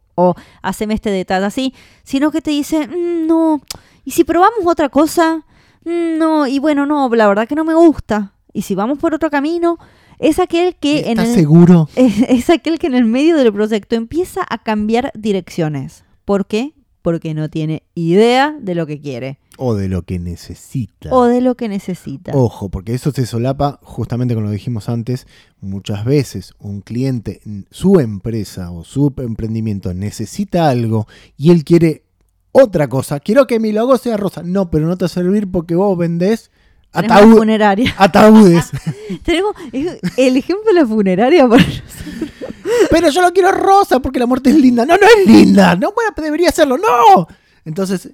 haceme 0.63 0.95
este 0.95 1.11
detalle 1.11 1.47
así, 1.47 1.75
sino 2.03 2.31
que 2.31 2.41
te 2.41 2.51
dice, 2.51 2.87
mm, 2.87 3.27
no, 3.27 3.61
¿y 4.05 4.13
si 4.13 4.25
probamos 4.25 4.67
otra 4.67 4.89
cosa? 4.89 5.45
Mm, 5.85 6.19
no, 6.19 6.47
y 6.47 6.59
bueno, 6.59 6.87
no, 6.87 7.09
la 7.15 7.29
verdad 7.29 7.49
que 7.49 7.55
no 7.55 7.65
me 7.65 7.75
gusta. 7.75 8.33
Y 8.53 8.63
si 8.63 8.75
vamos 8.75 8.99
por 8.99 9.15
otro 9.15 9.31
camino, 9.31 9.79
es 10.19 10.39
aquel 10.39 10.77
que 10.77 11.11
en 11.11 11.19
el, 11.19 11.27
seguro? 11.27 11.89
Es, 11.97 12.51
aquel 12.51 12.79
que 12.79 12.87
en 12.87 12.95
el 12.95 13.05
medio 13.05 13.37
del 13.37 13.53
proyecto 13.53 13.97
empieza 13.97 14.41
a 14.49 14.59
cambiar 14.59 15.13
direcciones. 15.15 16.05
¿Por 16.25 16.47
qué? 16.47 16.73
Porque 17.03 17.35
no 17.35 17.51
tiene 17.51 17.83
idea 17.95 18.57
de 18.61 18.75
lo 18.75 18.87
que 18.87 19.01
quiere. 19.01 19.39
O 19.59 19.75
de 19.75 19.89
lo 19.89 20.03
que 20.03 20.19
necesita. 20.19 21.11
O 21.11 21.25
de 21.25 21.41
lo 21.41 21.55
que 21.55 21.69
necesita. 21.69 22.33
Ojo, 22.35 22.69
porque 22.69 22.95
eso 22.95 23.11
se 23.13 23.27
solapa 23.27 23.79
justamente 23.83 24.35
con 24.35 24.45
lo 24.45 24.51
que 24.51 24.57
dijimos 24.57 24.89
antes. 24.89 25.27
Muchas 25.61 26.05
veces 26.05 26.55
un 26.59 26.81
cliente, 26.81 27.41
su 27.71 28.01
empresa 28.01 28.71
o 28.71 28.85
su 28.85 29.13
emprendimiento 29.19 29.95
necesita 29.95 30.69
algo 30.69 31.07
y 31.37 31.51
él 31.51 31.65
quiere 31.65 32.05
otra 32.53 32.89
cosa. 32.89 33.21
Quiero 33.21 33.47
que 33.47 33.61
mi 33.61 33.73
logo 33.73 33.97
sea 33.99 34.17
rosa. 34.17 34.43
No, 34.45 34.71
pero 34.71 34.87
no 34.87 34.97
te 34.97 35.05
va 35.05 35.07
a 35.07 35.09
servir 35.09 35.51
porque 35.51 35.75
vos 35.75 35.97
vendés 35.97 36.51
Ataúd, 36.95 37.37
funeraria. 37.37 37.95
Ataúdes. 37.99 38.71
Tenemos 39.25 39.55
el 40.17 40.37
ejemplo 40.37 40.73
de 40.73 40.81
la 40.81 40.87
funeraria 40.87 41.49
Pero 42.91 43.11
yo 43.11 43.21
lo 43.21 43.33
quiero 43.33 43.51
rosa 43.51 44.01
porque 44.01 44.21
la 44.21 44.27
muerte 44.27 44.51
es 44.51 44.57
linda. 44.57 44.87
No, 44.87 44.97
no 44.97 45.07
es 45.07 45.27
linda. 45.27 45.75
No, 45.75 45.93
bueno, 45.93 46.13
debería 46.17 46.53
serlo. 46.53 46.79
No. 46.79 47.27
Entonces, 47.65 48.11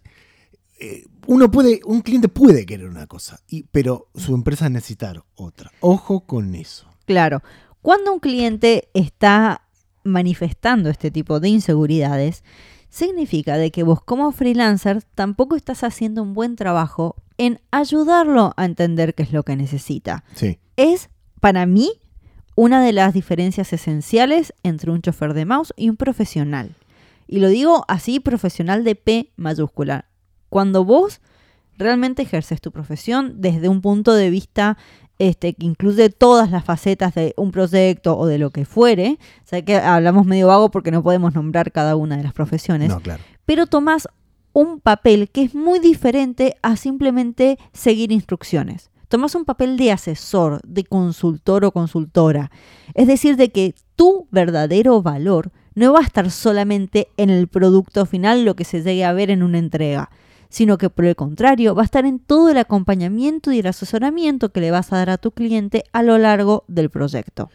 eh, 0.79 1.05
uno 1.27 1.51
puede, 1.51 1.81
un 1.85 2.01
cliente 2.01 2.29
puede 2.29 2.67
querer 2.67 2.89
una 2.89 3.07
cosa, 3.07 3.41
y, 3.49 3.65
pero 3.65 4.09
su 4.15 4.35
empresa 4.35 4.69
necesitar 4.69 5.23
otra. 5.35 5.71
Ojo 5.81 6.21
con 6.21 6.55
eso. 6.55 6.87
Claro. 7.07 7.43
Cuando 7.83 8.13
un 8.13 8.21
cliente 8.21 8.89
está 8.95 9.63
manifestando 10.05 10.91
este 10.91 11.11
tipo 11.11 11.41
de 11.41 11.49
inseguridades, 11.49 12.45
significa 12.89 13.57
de 13.57 13.71
que 13.71 13.83
vos 13.83 14.03
como 14.03 14.33
freelancer 14.33 15.03
tampoco 15.15 15.57
estás 15.57 15.85
haciendo 15.85 16.23
un 16.23 16.35
buen 16.35 16.57
trabajo 16.57 17.17
en 17.39 17.61
ayudarlo 17.71 18.53
a 18.57 18.65
entender 18.65 19.15
qué 19.15 19.23
es 19.23 19.33
lo 19.33 19.45
que 19.45 19.57
necesita. 19.57 20.25
Sí. 20.35 20.59
Es, 20.77 21.09
para 21.41 21.65
mí, 21.65 21.93
una 22.55 22.83
de 22.83 22.93
las 22.93 23.15
diferencias 23.15 23.73
esenciales 23.73 24.53
entre 24.63 24.91
un 24.91 25.01
chofer 25.01 25.33
de 25.33 25.47
mouse 25.47 25.73
y 25.77 25.89
un 25.89 25.97
profesional. 25.97 26.77
Y 27.27 27.39
lo 27.39 27.49
digo 27.49 27.85
así, 27.89 28.21
profesional 28.21 28.85
de 28.85 28.97
P 28.97 29.33
mayúscula. 29.37 30.10
Cuando 30.51 30.85
vos 30.85 31.21
realmente 31.79 32.23
ejerces 32.23 32.61
tu 32.61 32.71
profesión 32.71 33.41
desde 33.41 33.69
un 33.69 33.81
punto 33.81 34.13
de 34.13 34.29
vista 34.29 34.77
este, 35.19 35.55
que 35.55 35.67
incluye 35.67 36.09
todas 36.11 36.51
las 36.51 36.65
facetas 36.65 37.15
de 37.15 37.35
un 37.37 37.51
proyecto 37.51 38.17
o 38.17 38.27
de 38.27 38.39
lo 38.39 38.51
que 38.51 38.65
fuere. 38.65 39.19
O 39.53 39.65
que 39.65 39.77
hablamos 39.77 40.27
medio 40.27 40.47
vago 40.49 40.71
porque 40.71 40.91
no 40.91 41.03
podemos 41.03 41.35
nombrar 41.35 41.73
cada 41.73 41.97
una 41.97 42.17
de 42.17 42.23
las 42.23 42.33
profesiones. 42.33 42.89
No, 42.89 43.01
claro. 43.01 43.23
Pero 43.45 43.67
tomás 43.67 44.09
un 44.53 44.81
papel 44.81 45.31
que 45.31 45.43
es 45.43 45.55
muy 45.55 45.79
diferente 45.79 46.57
a 46.63 46.77
simplemente 46.77 47.59
seguir 47.73 48.13
instrucciones. 48.13 48.91
Tomas 49.09 49.35
un 49.35 49.45
papel 49.45 49.77
de 49.77 49.93
asesor, 49.93 50.61
de 50.65 50.85
consultor 50.85 51.65
o 51.65 51.73
consultora. 51.73 52.51
Es 52.95 53.07
decir, 53.07 53.37
de 53.37 53.51
que 53.51 53.75
tu 53.97 54.29
verdadero 54.31 55.03
valor 55.03 55.51
no 55.75 55.93
va 55.93 56.01
a 56.01 56.05
estar 56.05 56.31
solamente 56.31 57.09
en 57.17 57.29
el 57.29 57.49
producto 57.49 58.07
final, 58.07 58.45
lo 58.45 58.55
que 58.55 58.65
se 58.65 58.83
llegue 58.83 59.05
a 59.05 59.13
ver 59.13 59.31
en 59.31 59.43
una 59.43 59.59
entrega, 59.59 60.11
sino 60.51 60.77
que 60.77 60.91
por 60.91 61.07
el 61.07 61.17
contrario 61.17 61.75
va 61.75 61.83
a 61.83 61.85
estar 61.85 62.05
en 62.05 62.19
todo 62.19 62.51
el 62.51 62.59
acompañamiento 62.59 63.53
y 63.53 63.61
el 63.61 63.67
asesoramiento 63.69 64.51
que 64.51 64.61
le 64.61 64.73
vas 64.73 64.93
a 64.93 64.97
dar 64.97 65.11
a 65.11 65.19
tu 65.19 65.31
cliente 65.31 65.85
a 65.93 66.03
lo 66.03 66.19
largo 66.19 66.65
del 66.69 66.91
proyecto. 66.91 67.51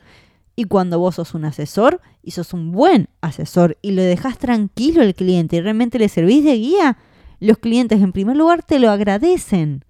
Y 0.56 0.64
cuando 0.64 0.98
vos 0.98 1.16
sos 1.16 1.34
un 1.34 1.44
asesor 1.44 2.02
y 2.24 2.32
sos 2.32 2.54
un 2.54 2.72
buen 2.72 3.10
asesor 3.20 3.78
y 3.82 3.92
lo 3.92 4.02
dejas 4.02 4.38
tranquilo 4.38 5.02
al 5.02 5.14
cliente 5.14 5.58
y 5.58 5.62
realmente 5.62 6.00
le 6.00 6.08
servís 6.08 6.46
de 6.46 6.56
guía, 6.56 6.98
los 7.42 7.58
clientes 7.58 8.02
en 8.02 8.14
primer 8.14 8.38
lugar 8.38 8.64
te 8.64 8.80
lo 8.80 8.90
agradecen. 8.90 9.84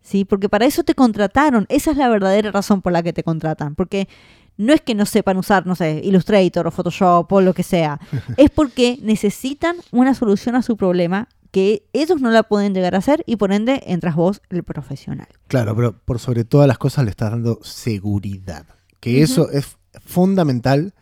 ¿Sí? 0.00 0.24
Porque 0.24 0.48
para 0.48 0.66
eso 0.66 0.84
te 0.84 0.94
contrataron. 0.94 1.66
Esa 1.68 1.90
es 1.90 1.96
la 1.96 2.08
verdadera 2.08 2.50
razón 2.50 2.82
por 2.82 2.92
la 2.92 3.02
que 3.02 3.12
te 3.12 3.22
contratan. 3.22 3.74
Porque 3.74 4.08
no 4.56 4.72
es 4.72 4.80
que 4.80 4.94
no 4.94 5.06
sepan 5.06 5.36
usar, 5.36 5.66
no 5.66 5.76
sé, 5.76 6.00
Illustrator 6.02 6.66
o 6.66 6.70
Photoshop 6.70 7.30
o 7.30 7.40
lo 7.40 7.52
que 7.52 7.62
sea. 7.62 8.00
es 8.36 8.50
porque 8.50 8.98
necesitan 9.02 9.76
una 9.92 10.14
solución 10.14 10.56
a 10.56 10.62
su 10.62 10.76
problema 10.76 11.28
que 11.50 11.88
ellos 11.92 12.20
no 12.20 12.30
la 12.30 12.42
pueden 12.42 12.74
llegar 12.74 12.94
a 12.94 12.98
hacer 12.98 13.22
y 13.26 13.36
por 13.36 13.52
ende 13.52 13.82
entras 13.86 14.16
vos 14.16 14.42
el 14.50 14.62
profesional. 14.62 15.28
Claro, 15.46 15.74
pero 15.74 15.98
por 15.98 16.18
sobre 16.18 16.44
todas 16.44 16.68
las 16.68 16.78
cosas 16.78 17.04
le 17.04 17.10
estás 17.10 17.30
dando 17.30 17.58
seguridad. 17.62 18.66
Que 19.00 19.22
eso 19.22 19.50
es 19.50 19.76
fundamental 20.04 20.94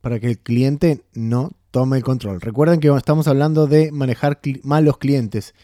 para 0.00 0.20
que 0.20 0.28
el 0.28 0.38
cliente 0.38 1.04
no 1.14 1.52
tome 1.70 1.96
el 1.96 2.04
control. 2.04 2.40
Recuerden 2.40 2.80
que 2.80 2.88
estamos 2.94 3.26
hablando 3.26 3.66
de 3.66 3.90
manejar 3.90 4.40
malos 4.62 4.98
clientes 4.98 5.54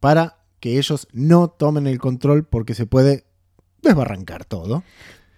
para 0.00 0.38
que 0.58 0.78
ellos 0.78 1.08
no 1.12 1.48
tomen 1.48 1.86
el 1.86 1.98
control 1.98 2.44
porque 2.44 2.74
se 2.74 2.86
puede 2.86 3.24
desbarrancar 3.82 4.44
todo. 4.44 4.82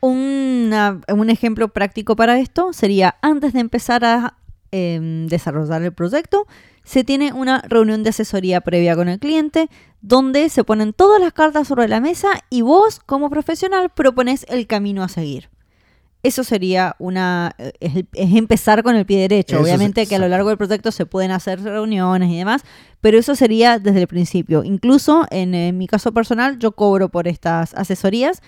un 0.00 1.28
ejemplo 1.28 1.68
práctico 1.68 2.16
para 2.16 2.38
esto 2.38 2.72
sería 2.72 3.16
antes 3.22 3.52
de 3.52 3.60
empezar 3.60 4.04
a 4.04 4.38
em, 4.70 5.26
desarrollar 5.26 5.82
el 5.82 5.92
proyecto, 5.92 6.46
se 6.84 7.04
tiene 7.04 7.32
una 7.32 7.62
reunión 7.68 8.02
de 8.02 8.10
asesoría 8.10 8.60
previa 8.60 8.96
con 8.96 9.08
el 9.08 9.18
cliente 9.18 9.68
donde 10.00 10.48
se 10.48 10.64
ponen 10.64 10.92
todas 10.92 11.20
las 11.20 11.32
cartas 11.32 11.68
sobre 11.68 11.88
la 11.88 12.00
mesa 12.00 12.28
y 12.50 12.62
vos 12.62 13.00
como 13.06 13.30
profesional 13.30 13.90
propones 13.90 14.44
el 14.48 14.66
camino 14.66 15.02
a 15.02 15.08
seguir. 15.08 15.48
Eso 16.24 16.44
sería 16.44 16.94
una. 16.98 17.54
Eh, 17.58 17.72
es, 17.80 18.34
empezar 18.34 18.82
con 18.82 18.94
el 18.96 19.06
pie 19.06 19.20
derecho. 19.20 19.60
Obviamente 19.60 20.06
que 20.06 20.14
a 20.16 20.18
lo 20.18 20.28
largo 20.28 20.50
del 20.50 20.58
proyecto 20.58 20.92
se 20.92 21.06
pueden 21.06 21.32
hacer 21.32 21.60
reuniones 21.62 22.30
y 22.30 22.36
demás, 22.36 22.62
pero 23.00 23.18
eso 23.18 23.34
sería 23.34 23.78
desde 23.78 24.02
el 24.02 24.06
principio. 24.06 24.62
Incluso 24.62 25.26
en, 25.30 25.76
mi 25.76 25.86
caso 25.88 26.12
personal, 26.12 26.58
yo 26.58 26.72
cobro 26.72 27.08
por 27.08 27.26
estas 27.26 27.74
asesorías 27.74 28.40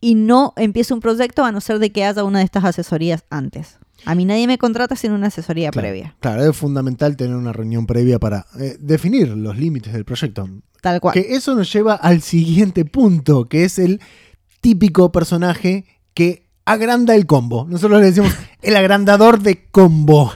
y 0.00 0.16
no 0.16 0.54
empiezo 0.56 0.94
un 0.94 1.00
proyecto 1.00 1.44
a 1.44 1.52
no 1.52 1.60
ser 1.60 1.78
de 1.78 1.92
que 1.92 2.04
haya 2.04 2.24
una 2.24 2.40
de 2.40 2.44
estas 2.44 2.64
asesorías 2.64 3.24
antes. 3.30 3.79
A 4.04 4.14
mí 4.14 4.24
nadie 4.24 4.46
me 4.46 4.58
contrata 4.58 4.96
sin 4.96 5.12
una 5.12 5.28
asesoría 5.28 5.70
previa. 5.70 6.16
Claro, 6.20 6.48
es 6.48 6.56
fundamental 6.56 7.16
tener 7.16 7.36
una 7.36 7.52
reunión 7.52 7.86
previa 7.86 8.18
para 8.18 8.46
eh, 8.58 8.76
definir 8.80 9.28
los 9.28 9.58
límites 9.58 9.92
del 9.92 10.04
proyecto. 10.04 10.48
Tal 10.80 11.00
cual. 11.00 11.14
Que 11.14 11.34
eso 11.34 11.54
nos 11.54 11.72
lleva 11.72 11.94
al 11.94 12.22
siguiente 12.22 12.84
punto, 12.84 13.48
que 13.48 13.64
es 13.64 13.78
el 13.78 14.00
típico 14.60 15.12
personaje 15.12 15.84
que 16.14 16.46
agranda 16.64 17.14
el 17.14 17.26
combo. 17.26 17.66
Nosotros 17.68 18.00
le 18.00 18.06
decimos 18.06 18.32
el 18.62 18.76
agrandador 18.76 19.40
de 19.40 19.66
combo. 19.70 20.32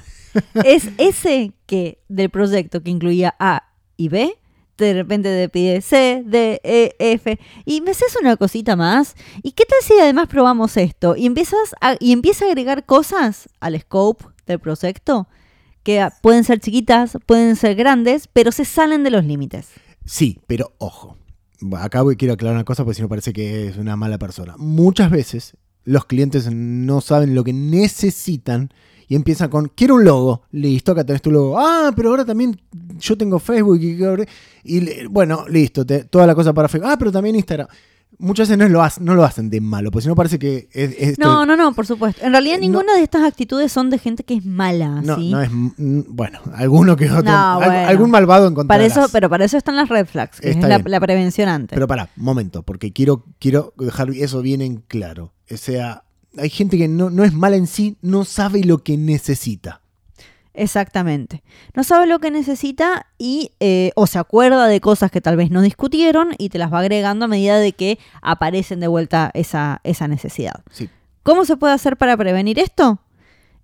Es 0.64 0.88
ese 0.98 1.52
que 1.66 1.98
del 2.08 2.30
proyecto 2.30 2.82
que 2.82 2.90
incluía 2.90 3.34
A 3.38 3.70
y 3.96 4.08
B, 4.08 4.34
de 4.78 4.94
repente 4.94 5.28
te 5.28 5.48
pide 5.48 5.80
C, 5.80 6.22
D, 6.24 6.60
E, 6.64 6.96
F, 6.98 7.38
y 7.64 7.80
me 7.80 7.92
haces 7.92 8.16
una 8.20 8.36
cosita 8.36 8.76
más. 8.76 9.14
¿Y 9.42 9.52
qué 9.52 9.64
tal 9.64 9.78
si 9.82 9.94
además 9.94 10.28
probamos 10.28 10.76
esto? 10.76 11.16
Y 11.16 11.26
empiezas 11.26 11.74
a, 11.80 11.96
y 12.00 12.12
empieza 12.12 12.44
a 12.44 12.48
agregar 12.48 12.84
cosas 12.84 13.48
al 13.60 13.80
scope 13.80 14.24
del 14.46 14.58
proyecto 14.58 15.28
que 15.82 16.08
pueden 16.22 16.44
ser 16.44 16.60
chiquitas, 16.60 17.18
pueden 17.26 17.56
ser 17.56 17.74
grandes, 17.74 18.28
pero 18.32 18.50
se 18.52 18.64
salen 18.64 19.04
de 19.04 19.10
los 19.10 19.24
límites. 19.24 19.68
Sí, 20.04 20.40
pero 20.46 20.72
ojo. 20.78 21.16
Acá 21.78 22.02
voy, 22.02 22.16
quiero 22.16 22.34
aclarar 22.34 22.56
una 22.56 22.64
cosa 22.64 22.84
porque 22.84 22.96
si 22.96 23.02
no 23.02 23.08
parece 23.08 23.32
que 23.32 23.68
es 23.68 23.76
una 23.76 23.96
mala 23.96 24.18
persona. 24.18 24.54
Muchas 24.58 25.10
veces 25.10 25.56
los 25.84 26.06
clientes 26.06 26.50
no 26.52 27.00
saben 27.00 27.34
lo 27.34 27.44
que 27.44 27.52
necesitan 27.52 28.70
y 29.06 29.16
empiezan 29.16 29.50
con, 29.50 29.68
quiero 29.74 29.96
un 29.96 30.04
logo, 30.04 30.42
listo, 30.52 30.92
acá 30.92 31.04
tenés 31.04 31.22
tu 31.22 31.30
logo. 31.30 31.58
Ah, 31.58 31.92
pero 31.94 32.10
ahora 32.10 32.24
también 32.24 32.58
yo 32.98 33.16
tengo 33.16 33.38
Facebook 33.38 33.78
y, 33.80 33.98
y 34.64 35.06
bueno, 35.06 35.46
listo, 35.48 35.84
toda 35.84 36.26
la 36.26 36.34
cosa 36.34 36.52
para 36.52 36.68
Facebook. 36.68 36.90
Ah, 36.90 36.96
pero 36.98 37.12
también 37.12 37.36
Instagram. 37.36 37.68
Muchas 38.18 38.48
veces 38.48 38.58
no 38.58 38.68
lo, 38.68 38.82
hacen, 38.82 39.04
no 39.04 39.14
lo 39.14 39.24
hacen 39.24 39.50
de 39.50 39.60
malo, 39.60 39.90
porque 39.90 40.02
si 40.02 40.08
no 40.08 40.14
parece 40.14 40.38
que 40.38 40.68
es... 40.72 41.18
no, 41.18 41.44
no, 41.46 41.56
no, 41.56 41.72
por 41.74 41.86
supuesto. 41.86 42.24
En 42.24 42.32
realidad 42.32 42.58
ninguna 42.58 42.94
de 42.94 43.02
estas 43.02 43.22
actitudes 43.22 43.72
son 43.72 43.90
de 43.90 43.98
gente 43.98 44.24
que 44.24 44.34
es 44.34 44.44
mala. 44.44 45.00
No, 45.02 45.16
no 45.16 45.40
es... 45.40 45.50
Bueno, 45.52 46.40
alguno 46.54 46.96
que 46.96 47.10
otro... 47.10 47.32
algún 47.32 48.10
malvado 48.10 48.48
encontrarás. 48.48 48.92
Para 48.92 49.04
eso, 49.04 49.12
pero 49.12 49.28
para 49.28 49.44
eso 49.44 49.56
están 49.56 49.76
las 49.76 49.88
red 49.88 50.06
flags, 50.06 50.40
que 50.40 50.50
es 50.50 50.56
la, 50.56 51.00
prevención 51.00 51.48
antes. 51.48 51.74
Pero 51.74 51.86
para, 51.86 52.08
momento, 52.16 52.62
porque 52.62 52.92
quiero, 52.92 53.24
quiero 53.38 53.74
dejar 53.76 54.10
eso 54.10 54.42
bien 54.42 54.60
en 54.62 54.76
claro. 54.76 55.32
O 55.50 55.56
sea, 55.56 56.04
hay 56.38 56.50
gente 56.50 56.78
que 56.78 56.88
no, 56.88 57.10
no 57.10 57.24
es 57.24 57.32
mala 57.32 57.56
en 57.56 57.66
sí, 57.66 57.96
no 58.02 58.24
sabe 58.24 58.64
lo 58.64 58.82
que 58.82 58.96
necesita. 58.96 59.80
Exactamente. 60.54 61.42
No 61.74 61.82
sabe 61.82 62.06
lo 62.06 62.20
que 62.20 62.30
necesita 62.30 63.06
y 63.18 63.50
eh, 63.58 63.90
o 63.96 64.06
se 64.06 64.20
acuerda 64.20 64.68
de 64.68 64.80
cosas 64.80 65.10
que 65.10 65.20
tal 65.20 65.36
vez 65.36 65.50
no 65.50 65.60
discutieron 65.60 66.30
y 66.38 66.48
te 66.48 66.58
las 66.58 66.72
va 66.72 66.78
agregando 66.78 67.24
a 67.24 67.28
medida 67.28 67.58
de 67.58 67.72
que 67.72 67.98
aparecen 68.22 68.78
de 68.78 68.86
vuelta 68.86 69.32
esa, 69.34 69.80
esa 69.82 70.06
necesidad. 70.06 70.62
Sí. 70.70 70.88
¿Cómo 71.24 71.44
se 71.44 71.56
puede 71.56 71.74
hacer 71.74 71.96
para 71.96 72.16
prevenir 72.16 72.60
esto? 72.60 73.00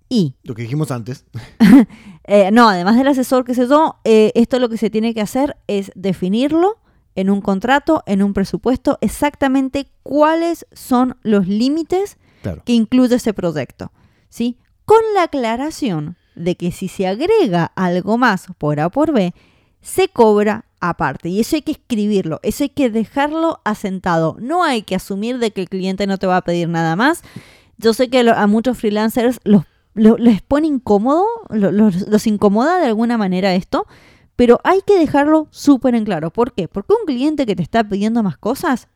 Y. 0.09 0.35
Lo 0.43 0.53
que 0.53 0.63
dijimos 0.63 0.91
antes. 0.91 1.25
Eh, 2.25 2.51
no, 2.51 2.69
además 2.69 2.95
del 2.95 3.07
asesor 3.07 3.43
que 3.43 3.55
se 3.55 3.65
dio, 3.65 3.97
eh, 4.05 4.31
esto 4.35 4.59
lo 4.59 4.69
que 4.69 4.77
se 4.77 4.91
tiene 4.91 5.13
que 5.13 5.21
hacer 5.21 5.57
es 5.67 5.91
definirlo 5.95 6.77
en 7.15 7.31
un 7.31 7.41
contrato, 7.41 8.03
en 8.05 8.21
un 8.21 8.33
presupuesto, 8.33 8.99
exactamente 9.01 9.87
cuáles 10.03 10.67
son 10.71 11.17
los 11.23 11.47
límites 11.47 12.17
que 12.63 12.73
incluye 12.73 13.15
ese 13.15 13.33
proyecto. 13.33 13.91
¿sí? 14.29 14.57
Con 14.85 15.01
la 15.13 15.23
aclaración 15.23 16.15
de 16.35 16.55
que 16.55 16.71
si 16.71 16.87
se 16.87 17.07
agrega 17.07 17.71
algo 17.75 18.17
más 18.17 18.47
por 18.57 18.79
A 18.79 18.89
por 18.89 19.11
B, 19.11 19.33
se 19.81 20.07
cobra 20.07 20.65
aparte. 20.79 21.29
Y 21.29 21.39
eso 21.39 21.55
hay 21.55 21.61
que 21.61 21.73
escribirlo, 21.73 22.39
eso 22.43 22.63
hay 22.63 22.69
que 22.69 22.89
dejarlo 22.89 23.61
asentado. 23.63 24.37
No 24.39 24.63
hay 24.63 24.83
que 24.83 24.95
asumir 24.95 25.39
de 25.39 25.51
que 25.51 25.61
el 25.61 25.69
cliente 25.69 26.07
no 26.07 26.17
te 26.17 26.27
va 26.27 26.37
a 26.37 26.41
pedir 26.43 26.69
nada 26.69 26.95
más. 26.95 27.23
Yo 27.77 27.93
sé 27.93 28.09
que 28.09 28.19
a 28.19 28.47
muchos 28.47 28.77
freelancers 28.77 29.39
los 29.43 29.65
les 29.93 30.41
pone 30.41 30.67
incómodo, 30.67 31.25
los, 31.49 32.27
incomoda 32.27 32.79
de 32.79 32.87
alguna 32.87 33.17
manera 33.17 33.53
esto, 33.55 33.87
pero 34.35 34.59
hay 34.63 34.81
que 34.85 34.97
dejarlo 34.97 35.47
súper 35.51 35.95
en 35.95 36.05
claro. 36.05 36.31
¿Por 36.31 36.53
qué? 36.53 36.67
Porque 36.67 36.93
un 36.93 37.05
cliente 37.05 37.45
que 37.45 37.55
te 37.55 37.63
está 37.63 37.83
pidiendo 37.83 38.23
más 38.23 38.37
cosas 38.37 38.87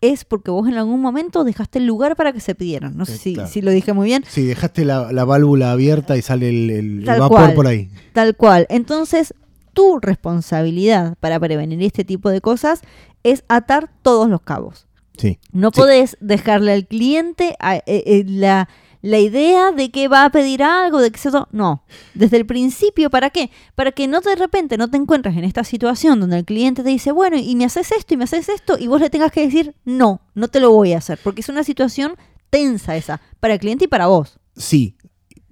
es 0.00 0.24
porque 0.24 0.50
vos 0.50 0.66
en 0.68 0.74
algún 0.74 1.00
momento 1.00 1.44
dejaste 1.44 1.78
el 1.78 1.86
lugar 1.86 2.16
para 2.16 2.32
que 2.32 2.40
se 2.40 2.54
pidieran. 2.54 2.96
No 2.96 3.04
sé 3.04 3.18
si, 3.18 3.62
lo 3.62 3.70
dije 3.70 3.92
muy 3.92 4.06
bien. 4.06 4.24
Sí, 4.26 4.44
dejaste 4.44 4.84
la, 4.84 5.24
válvula 5.24 5.72
abierta 5.72 6.16
y 6.16 6.22
sale 6.22 6.48
el, 6.48 7.04
vapor 7.04 7.54
por 7.54 7.66
ahí. 7.66 7.90
Tal 8.12 8.36
cual. 8.36 8.66
Entonces, 8.70 9.34
tu 9.72 9.98
responsabilidad 10.00 11.16
para 11.20 11.38
prevenir 11.38 11.82
este 11.82 12.04
tipo 12.04 12.30
de 12.30 12.40
cosas 12.40 12.80
es 13.22 13.44
atar 13.48 13.90
todos 14.02 14.28
los 14.28 14.40
cabos. 14.42 14.86
Sí. 15.16 15.38
No 15.52 15.70
podés 15.70 16.16
dejarle 16.20 16.72
al 16.72 16.86
cliente 16.86 17.56
eh, 17.62 17.82
eh, 17.86 18.24
la 18.26 18.68
la 19.02 19.18
idea 19.18 19.72
de 19.72 19.90
que 19.90 20.08
va 20.08 20.24
a 20.24 20.30
pedir 20.30 20.62
algo, 20.62 21.00
de 21.00 21.10
que 21.10 21.16
eso... 21.18 21.48
No, 21.52 21.84
desde 22.14 22.36
el 22.36 22.46
principio, 22.46 23.10
¿para 23.10 23.30
qué? 23.30 23.50
Para 23.74 23.92
que 23.92 24.06
no 24.06 24.20
de 24.20 24.36
repente 24.36 24.76
no 24.76 24.90
te 24.90 24.96
encuentres 24.96 25.36
en 25.36 25.44
esta 25.44 25.64
situación 25.64 26.20
donde 26.20 26.38
el 26.38 26.44
cliente 26.44 26.82
te 26.82 26.90
dice, 26.90 27.12
bueno, 27.12 27.36
y 27.36 27.56
me 27.56 27.64
haces 27.64 27.92
esto 27.92 28.14
y 28.14 28.16
me 28.16 28.24
haces 28.24 28.48
esto, 28.48 28.76
y 28.78 28.86
vos 28.86 29.00
le 29.00 29.10
tengas 29.10 29.32
que 29.32 29.44
decir, 29.44 29.74
no, 29.84 30.20
no 30.34 30.48
te 30.48 30.60
lo 30.60 30.70
voy 30.72 30.92
a 30.92 30.98
hacer, 30.98 31.18
porque 31.22 31.40
es 31.40 31.48
una 31.48 31.64
situación 31.64 32.16
tensa 32.50 32.96
esa, 32.96 33.20
para 33.40 33.54
el 33.54 33.60
cliente 33.60 33.84
y 33.84 33.88
para 33.88 34.08
vos. 34.08 34.38
Sí, 34.56 34.96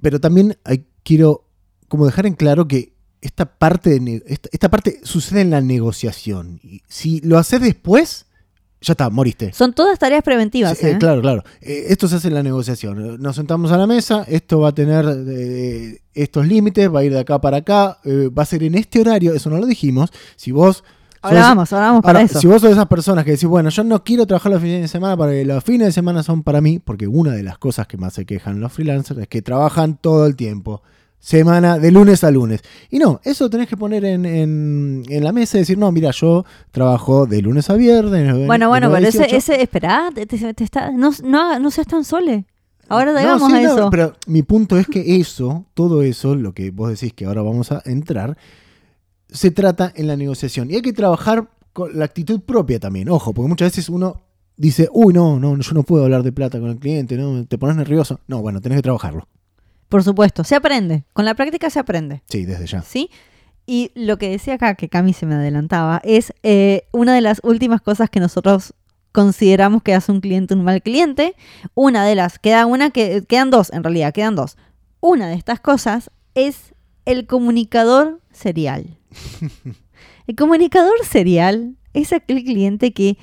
pero 0.00 0.20
también 0.20 0.58
quiero 1.02 1.44
como 1.88 2.06
dejar 2.06 2.26
en 2.26 2.34
claro 2.34 2.68
que 2.68 2.92
esta 3.20 3.58
parte, 3.58 3.98
de, 3.98 4.22
esta, 4.26 4.70
parte 4.70 5.00
sucede 5.02 5.40
en 5.40 5.50
la 5.50 5.60
negociación. 5.60 6.60
Y 6.62 6.82
si 6.88 7.20
lo 7.20 7.38
haces 7.38 7.60
después, 7.60 8.26
ya 8.80 8.92
está, 8.92 9.10
moriste. 9.10 9.52
Son 9.52 9.72
todas 9.72 9.98
tareas 9.98 10.22
preventivas. 10.22 10.82
Eh, 10.82 10.92
¿eh? 10.92 10.96
claro, 10.98 11.20
claro. 11.20 11.42
Eh, 11.60 11.86
esto 11.88 12.06
se 12.06 12.16
hace 12.16 12.28
en 12.28 12.34
la 12.34 12.42
negociación. 12.42 13.20
Nos 13.20 13.36
sentamos 13.36 13.72
a 13.72 13.76
la 13.76 13.86
mesa, 13.86 14.24
esto 14.28 14.60
va 14.60 14.68
a 14.68 14.74
tener 14.74 16.00
estos 16.14 16.46
límites, 16.46 16.92
va 16.92 17.00
a 17.00 17.04
ir 17.04 17.12
de 17.12 17.20
acá 17.20 17.40
para 17.40 17.58
acá, 17.58 17.98
va 18.06 18.42
a 18.42 18.46
ser 18.46 18.62
en 18.62 18.74
este 18.74 19.00
horario, 19.00 19.34
eso 19.34 19.50
no 19.50 19.58
lo 19.58 19.66
dijimos. 19.66 20.10
Si 20.36 20.52
vos... 20.52 20.84
Ahora 21.20 21.40
vamos, 21.40 21.72
ahora 21.72 21.86
vamos 21.86 22.02
para 22.02 22.22
eso. 22.22 22.38
Si 22.40 22.46
vos 22.46 22.60
sos 22.60 22.70
de 22.70 22.74
esas 22.74 22.86
personas 22.86 23.24
que 23.24 23.32
decís, 23.32 23.48
bueno, 23.48 23.70
yo 23.70 23.82
no 23.82 24.04
quiero 24.04 24.24
trabajar 24.24 24.52
los 24.52 24.62
fines 24.62 24.82
de 24.82 24.86
semana 24.86 25.16
porque 25.16 25.44
los 25.44 25.64
fines 25.64 25.88
de 25.88 25.92
semana 25.92 26.22
son 26.22 26.44
para 26.44 26.60
mí, 26.60 26.78
porque 26.78 27.08
una 27.08 27.32
de 27.32 27.42
las 27.42 27.58
cosas 27.58 27.88
que 27.88 27.96
más 27.96 28.12
se 28.14 28.24
quejan 28.24 28.60
los 28.60 28.72
freelancers 28.72 29.18
es 29.18 29.26
que 29.26 29.42
trabajan 29.42 29.96
todo 29.96 30.26
el 30.26 30.36
tiempo 30.36 30.80
semana 31.18 31.78
de 31.78 31.90
lunes 31.90 32.24
a 32.24 32.30
lunes. 32.30 32.62
Y 32.90 32.98
no, 32.98 33.20
eso 33.24 33.50
tenés 33.50 33.68
que 33.68 33.76
poner 33.76 34.04
en, 34.04 34.24
en, 34.24 35.24
la 35.24 35.32
mesa 35.32 35.56
y 35.58 35.60
decir, 35.60 35.78
no, 35.78 35.90
mira, 35.92 36.10
yo 36.10 36.44
trabajo 36.70 37.26
de 37.26 37.42
lunes 37.42 37.68
a 37.70 37.74
viernes. 37.74 38.46
Bueno, 38.46 38.68
bueno, 38.68 38.90
pero 38.90 39.06
ese, 39.06 39.34
ese, 39.36 39.60
espera, 39.60 40.10
te, 40.14 40.64
está, 40.64 40.90
no, 40.90 41.10
no, 41.24 41.58
no 41.58 41.70
seas 41.70 41.86
tan 41.86 42.04
sole. 42.04 42.46
Ahora 42.88 43.18
digamos 43.18 43.52
a 43.52 43.60
eso. 43.60 43.90
pero 43.90 44.14
mi 44.26 44.42
punto 44.42 44.78
es 44.78 44.86
que 44.86 45.16
eso, 45.16 45.66
todo 45.74 46.02
eso, 46.02 46.34
lo 46.34 46.52
que 46.52 46.70
vos 46.70 46.88
decís 46.88 47.12
que 47.12 47.26
ahora 47.26 47.42
vamos 47.42 47.70
a 47.70 47.82
entrar, 47.84 48.38
se 49.28 49.50
trata 49.50 49.92
en 49.94 50.06
la 50.06 50.16
negociación. 50.16 50.70
Y 50.70 50.76
hay 50.76 50.82
que 50.82 50.94
trabajar 50.94 51.50
con 51.74 51.98
la 51.98 52.06
actitud 52.06 52.40
propia 52.40 52.80
también. 52.80 53.10
Ojo, 53.10 53.34
porque 53.34 53.48
muchas 53.48 53.72
veces 53.72 53.90
uno 53.90 54.22
dice, 54.56 54.88
uy, 54.92 55.12
no, 55.12 55.38
no, 55.38 55.58
yo 55.58 55.74
no 55.74 55.82
puedo 55.82 56.04
hablar 56.04 56.22
de 56.22 56.32
plata 56.32 56.58
con 56.58 56.70
el 56.70 56.78
cliente, 56.78 57.16
no, 57.18 57.44
te 57.46 57.58
pones 57.58 57.76
nervioso. 57.76 58.20
No, 58.26 58.40
bueno, 58.40 58.62
tenés 58.62 58.78
que 58.78 58.82
trabajarlo. 58.82 59.28
Por 59.88 60.04
supuesto, 60.04 60.44
se 60.44 60.54
aprende. 60.54 61.04
Con 61.12 61.24
la 61.24 61.34
práctica 61.34 61.70
se 61.70 61.78
aprende. 61.78 62.22
Sí, 62.28 62.44
desde 62.44 62.66
ya. 62.66 62.82
¿Sí? 62.82 63.10
Y 63.66 63.90
lo 63.94 64.18
que 64.18 64.30
decía 64.30 64.54
acá, 64.54 64.74
que 64.74 64.88
Cami 64.88 65.12
se 65.12 65.26
me 65.26 65.34
adelantaba, 65.34 66.00
es 66.04 66.32
eh, 66.42 66.88
una 66.90 67.14
de 67.14 67.20
las 67.20 67.40
últimas 67.42 67.80
cosas 67.80 68.08
que 68.08 68.20
nosotros 68.20 68.74
consideramos 69.12 69.82
que 69.82 69.94
hace 69.94 70.12
un 70.12 70.20
cliente 70.20 70.54
un 70.54 70.64
mal 70.64 70.82
cliente. 70.82 71.34
Una 71.74 72.04
de 72.04 72.14
las, 72.14 72.38
queda 72.38 72.66
una 72.66 72.90
que 72.90 73.24
quedan 73.26 73.50
dos, 73.50 73.72
en 73.72 73.84
realidad, 73.84 74.12
quedan 74.12 74.36
dos. 74.36 74.56
Una 75.00 75.28
de 75.28 75.34
estas 75.34 75.60
cosas 75.60 76.10
es 76.34 76.74
el 77.04 77.26
comunicador 77.26 78.20
serial. 78.32 78.98
el 80.26 80.36
comunicador 80.36 81.04
serial 81.04 81.76
es 81.94 82.12
aquel 82.12 82.44
cliente 82.44 82.92
que 82.92 83.18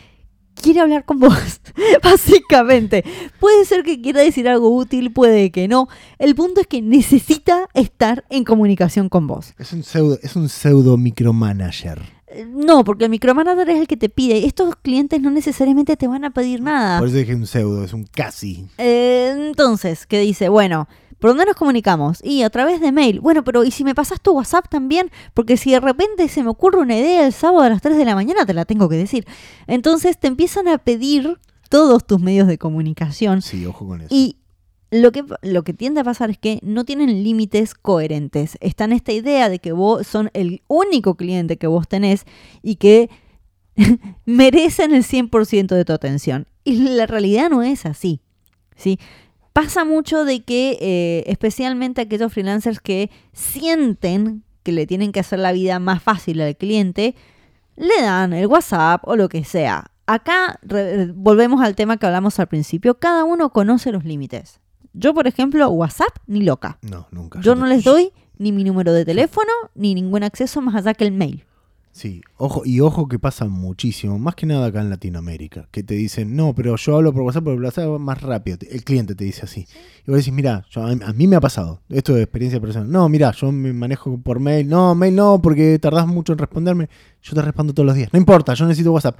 quiere 0.61 0.79
hablar 0.79 1.05
con 1.05 1.19
vos, 1.19 1.61
básicamente. 2.03 3.03
Puede 3.39 3.65
ser 3.65 3.83
que 3.83 4.01
quiera 4.01 4.21
decir 4.21 4.47
algo 4.49 4.75
útil, 4.75 5.11
puede 5.11 5.51
que 5.51 5.67
no. 5.67 5.87
El 6.17 6.35
punto 6.35 6.61
es 6.61 6.67
que 6.67 6.81
necesita 6.81 7.67
estar 7.73 8.25
en 8.29 8.43
comunicación 8.43 9.09
con 9.09 9.27
vos. 9.27 9.53
Es 9.59 9.73
un 9.73 9.83
pseudo, 9.83 10.17
es 10.21 10.35
un 10.35 10.49
pseudo 10.49 10.97
micromanager. 10.97 12.01
Eh, 12.27 12.45
no, 12.45 12.83
porque 12.83 13.05
el 13.05 13.11
micromanager 13.11 13.69
es 13.69 13.79
el 13.79 13.87
que 13.87 13.97
te 13.97 14.09
pide. 14.09 14.45
Estos 14.45 14.75
clientes 14.75 15.21
no 15.21 15.31
necesariamente 15.31 15.95
te 15.95 16.07
van 16.07 16.25
a 16.25 16.31
pedir 16.31 16.61
nada. 16.61 16.99
Por 16.99 17.07
eso 17.07 17.17
dije 17.17 17.35
un 17.35 17.47
pseudo, 17.47 17.83
es 17.83 17.93
un 17.93 18.05
casi. 18.05 18.67
Eh, 18.77 19.33
entonces, 19.47 20.05
¿qué 20.05 20.19
dice? 20.19 20.49
Bueno, 20.49 20.87
¿Por 21.19 21.32
dónde 21.32 21.45
nos 21.45 21.56
comunicamos? 21.56 22.23
Y 22.23 22.43
a 22.43 22.49
través 22.49 22.82
de 22.82 22.91
mail. 22.91 23.19
Bueno, 23.19 23.43
pero 23.43 23.63
¿y 23.63 23.71
si 23.71 23.84
me 23.84 23.95
pasas 23.95 24.21
tu 24.21 24.32
WhatsApp 24.34 24.67
también? 24.69 25.10
Porque 25.34 25.58
si 25.58 25.71
de 25.71 25.80
repente 25.80 26.28
se 26.28 26.43
me 26.43 26.49
ocurre 26.49 26.80
una 26.80 26.97
idea 26.97 27.25
el 27.25 27.34
sábado 27.34 27.63
a 27.63 27.69
las 27.69 27.82
3 27.82 27.97
de 27.97 28.06
la 28.06 28.15
mañana, 28.15 28.45
te 28.45 28.54
la 28.54 28.65
tengo 28.65 28.89
que 28.89 28.97
decir. 28.97 29.25
Entonces 29.67 30.19
te 30.19 30.28
empiezan 30.28 30.67
a 30.67 30.78
pedir 30.78 31.39
todos 31.69 32.06
tus 32.06 32.19
medios 32.19 32.47
de 32.47 32.58
comunicación. 32.58 33.41
Sí, 33.41 33.65
ojo 33.65 33.88
con 33.88 34.01
eso. 34.01 34.13
Y 34.13 34.38
lo 34.91 35.12
que, 35.12 35.23
lo 35.41 35.63
que 35.63 35.73
tiende 35.73 36.01
a 36.01 36.04
pasar 36.04 36.30
es 36.30 36.38
que 36.38 36.60
no 36.62 36.86
tienen 36.86 37.23
límites 37.23 37.75
coherentes. 37.75 38.58
Están 38.62 38.91
esta 38.91 39.12
idea 39.12 39.49
de 39.49 39.60
que 39.60 39.71
vos 39.71 40.06
son 40.06 40.30
el 40.34 40.62
único 40.67 41.15
cliente 41.15 41.58
que 41.58 41.67
vos 41.67 41.88
tenés 41.88 42.25
y 42.62 42.75
que 42.75 43.10
merecen 44.25 44.93
el 44.93 45.04
100% 45.04 45.67
de 45.67 45.86
tu 45.86 45.93
atención. 45.93 46.47
Y 46.63 46.78
la 46.78 47.08
realidad 47.08 47.49
no 47.49 47.63
es 47.63 47.86
así. 47.86 48.21
¿sí? 48.75 48.99
Pasa 49.55 49.85
mucho 49.85 50.25
de 50.25 50.43
que, 50.43 50.77
eh, 50.81 51.23
especialmente 51.27 52.01
aquellos 52.01 52.33
freelancers 52.33 52.81
que 52.81 53.09
sienten 53.31 54.43
que 54.63 54.73
le 54.73 54.85
tienen 54.85 55.13
que 55.13 55.21
hacer 55.21 55.39
la 55.39 55.53
vida 55.53 55.79
más 55.79 56.03
fácil 56.03 56.41
al 56.41 56.57
cliente, 56.57 57.15
le 57.77 58.01
dan 58.01 58.33
el 58.33 58.47
WhatsApp 58.47 59.07
o 59.07 59.15
lo 59.15 59.29
que 59.29 59.45
sea. 59.45 59.91
Acá 60.07 60.59
volvemos 61.13 61.61
al 61.61 61.73
tema 61.73 61.95
que 61.95 62.05
hablamos 62.05 62.37
al 62.41 62.47
principio, 62.47 62.99
cada 62.99 63.23
uno 63.23 63.49
conoce 63.51 63.93
los 63.93 64.03
límites. 64.03 64.59
Yo, 64.91 65.13
por 65.13 65.25
ejemplo, 65.25 65.69
WhatsApp 65.69 66.17
ni 66.27 66.41
loca. 66.41 66.77
No, 66.81 67.07
nunca. 67.11 67.39
Yo 67.39 67.55
no 67.55 67.65
les 67.65 67.85
doy 67.85 68.11
ni 68.37 68.51
mi 68.51 68.65
número 68.65 68.91
de 68.91 69.05
teléfono, 69.05 69.51
ni 69.73 69.95
ningún 69.95 70.23
acceso 70.23 70.59
más 70.59 70.75
allá 70.75 70.93
que 70.93 71.05
el 71.05 71.13
mail. 71.13 71.45
Sí, 71.95 72.21
ojo, 72.36 72.63
y 72.65 72.81
ojo 72.81 73.08
que 73.08 73.19
pasa 73.19 73.45
muchísimo, 73.45 74.19
más 74.19 74.36
que 74.36 74.45
nada 74.45 74.67
acá 74.67 74.81
en 74.81 74.89
Latinoamérica, 74.89 75.69
que 75.71 75.81
te 75.81 75.93
dicen, 75.93 76.36
no, 76.36 76.53
pero 76.53 76.75
yo 76.75 76.97
hablo 76.97 77.13
por 77.13 77.21
WhatsApp 77.21 77.45
porque 77.45 77.62
WhatsApp 77.62 77.88
va 77.88 77.99
más 77.99 78.21
rápido. 78.21 78.58
El 78.69 78.84
cliente 78.84 79.15
te 79.15 79.23
dice 79.23 79.43
así. 79.45 79.65
Y 80.05 80.12
vos 80.12 80.17
decís, 80.17 80.34
mira, 80.34 80.65
a, 80.75 81.13
mí 81.13 81.25
me 81.25 81.38
ha 81.38 81.39
pasado, 81.39 81.79
esto 81.88 82.13
de 82.13 82.23
experiencia 82.23 82.60
personal. 82.60 82.91
No, 82.91 83.08
mira, 83.08 83.31
yo 83.31 83.49
me 83.49 83.71
manejo 83.71 84.19
por 84.21 84.41
mail. 84.41 84.67
No, 84.67 84.93
mail 84.93 85.15
no, 85.15 85.41
porque 85.41 85.79
tardás 85.79 86.05
mucho 86.05 86.34
en 86.34 86.39
responderme. 86.39 86.89
Yo 87.21 87.34
te 87.34 87.41
respondo 87.41 87.73
todos 87.73 87.88
los 87.88 87.95
días. 87.95 88.10
No 88.12 88.19
importa, 88.19 88.53
yo 88.55 88.65
necesito 88.65 88.91
WhatsApp. 88.91 89.17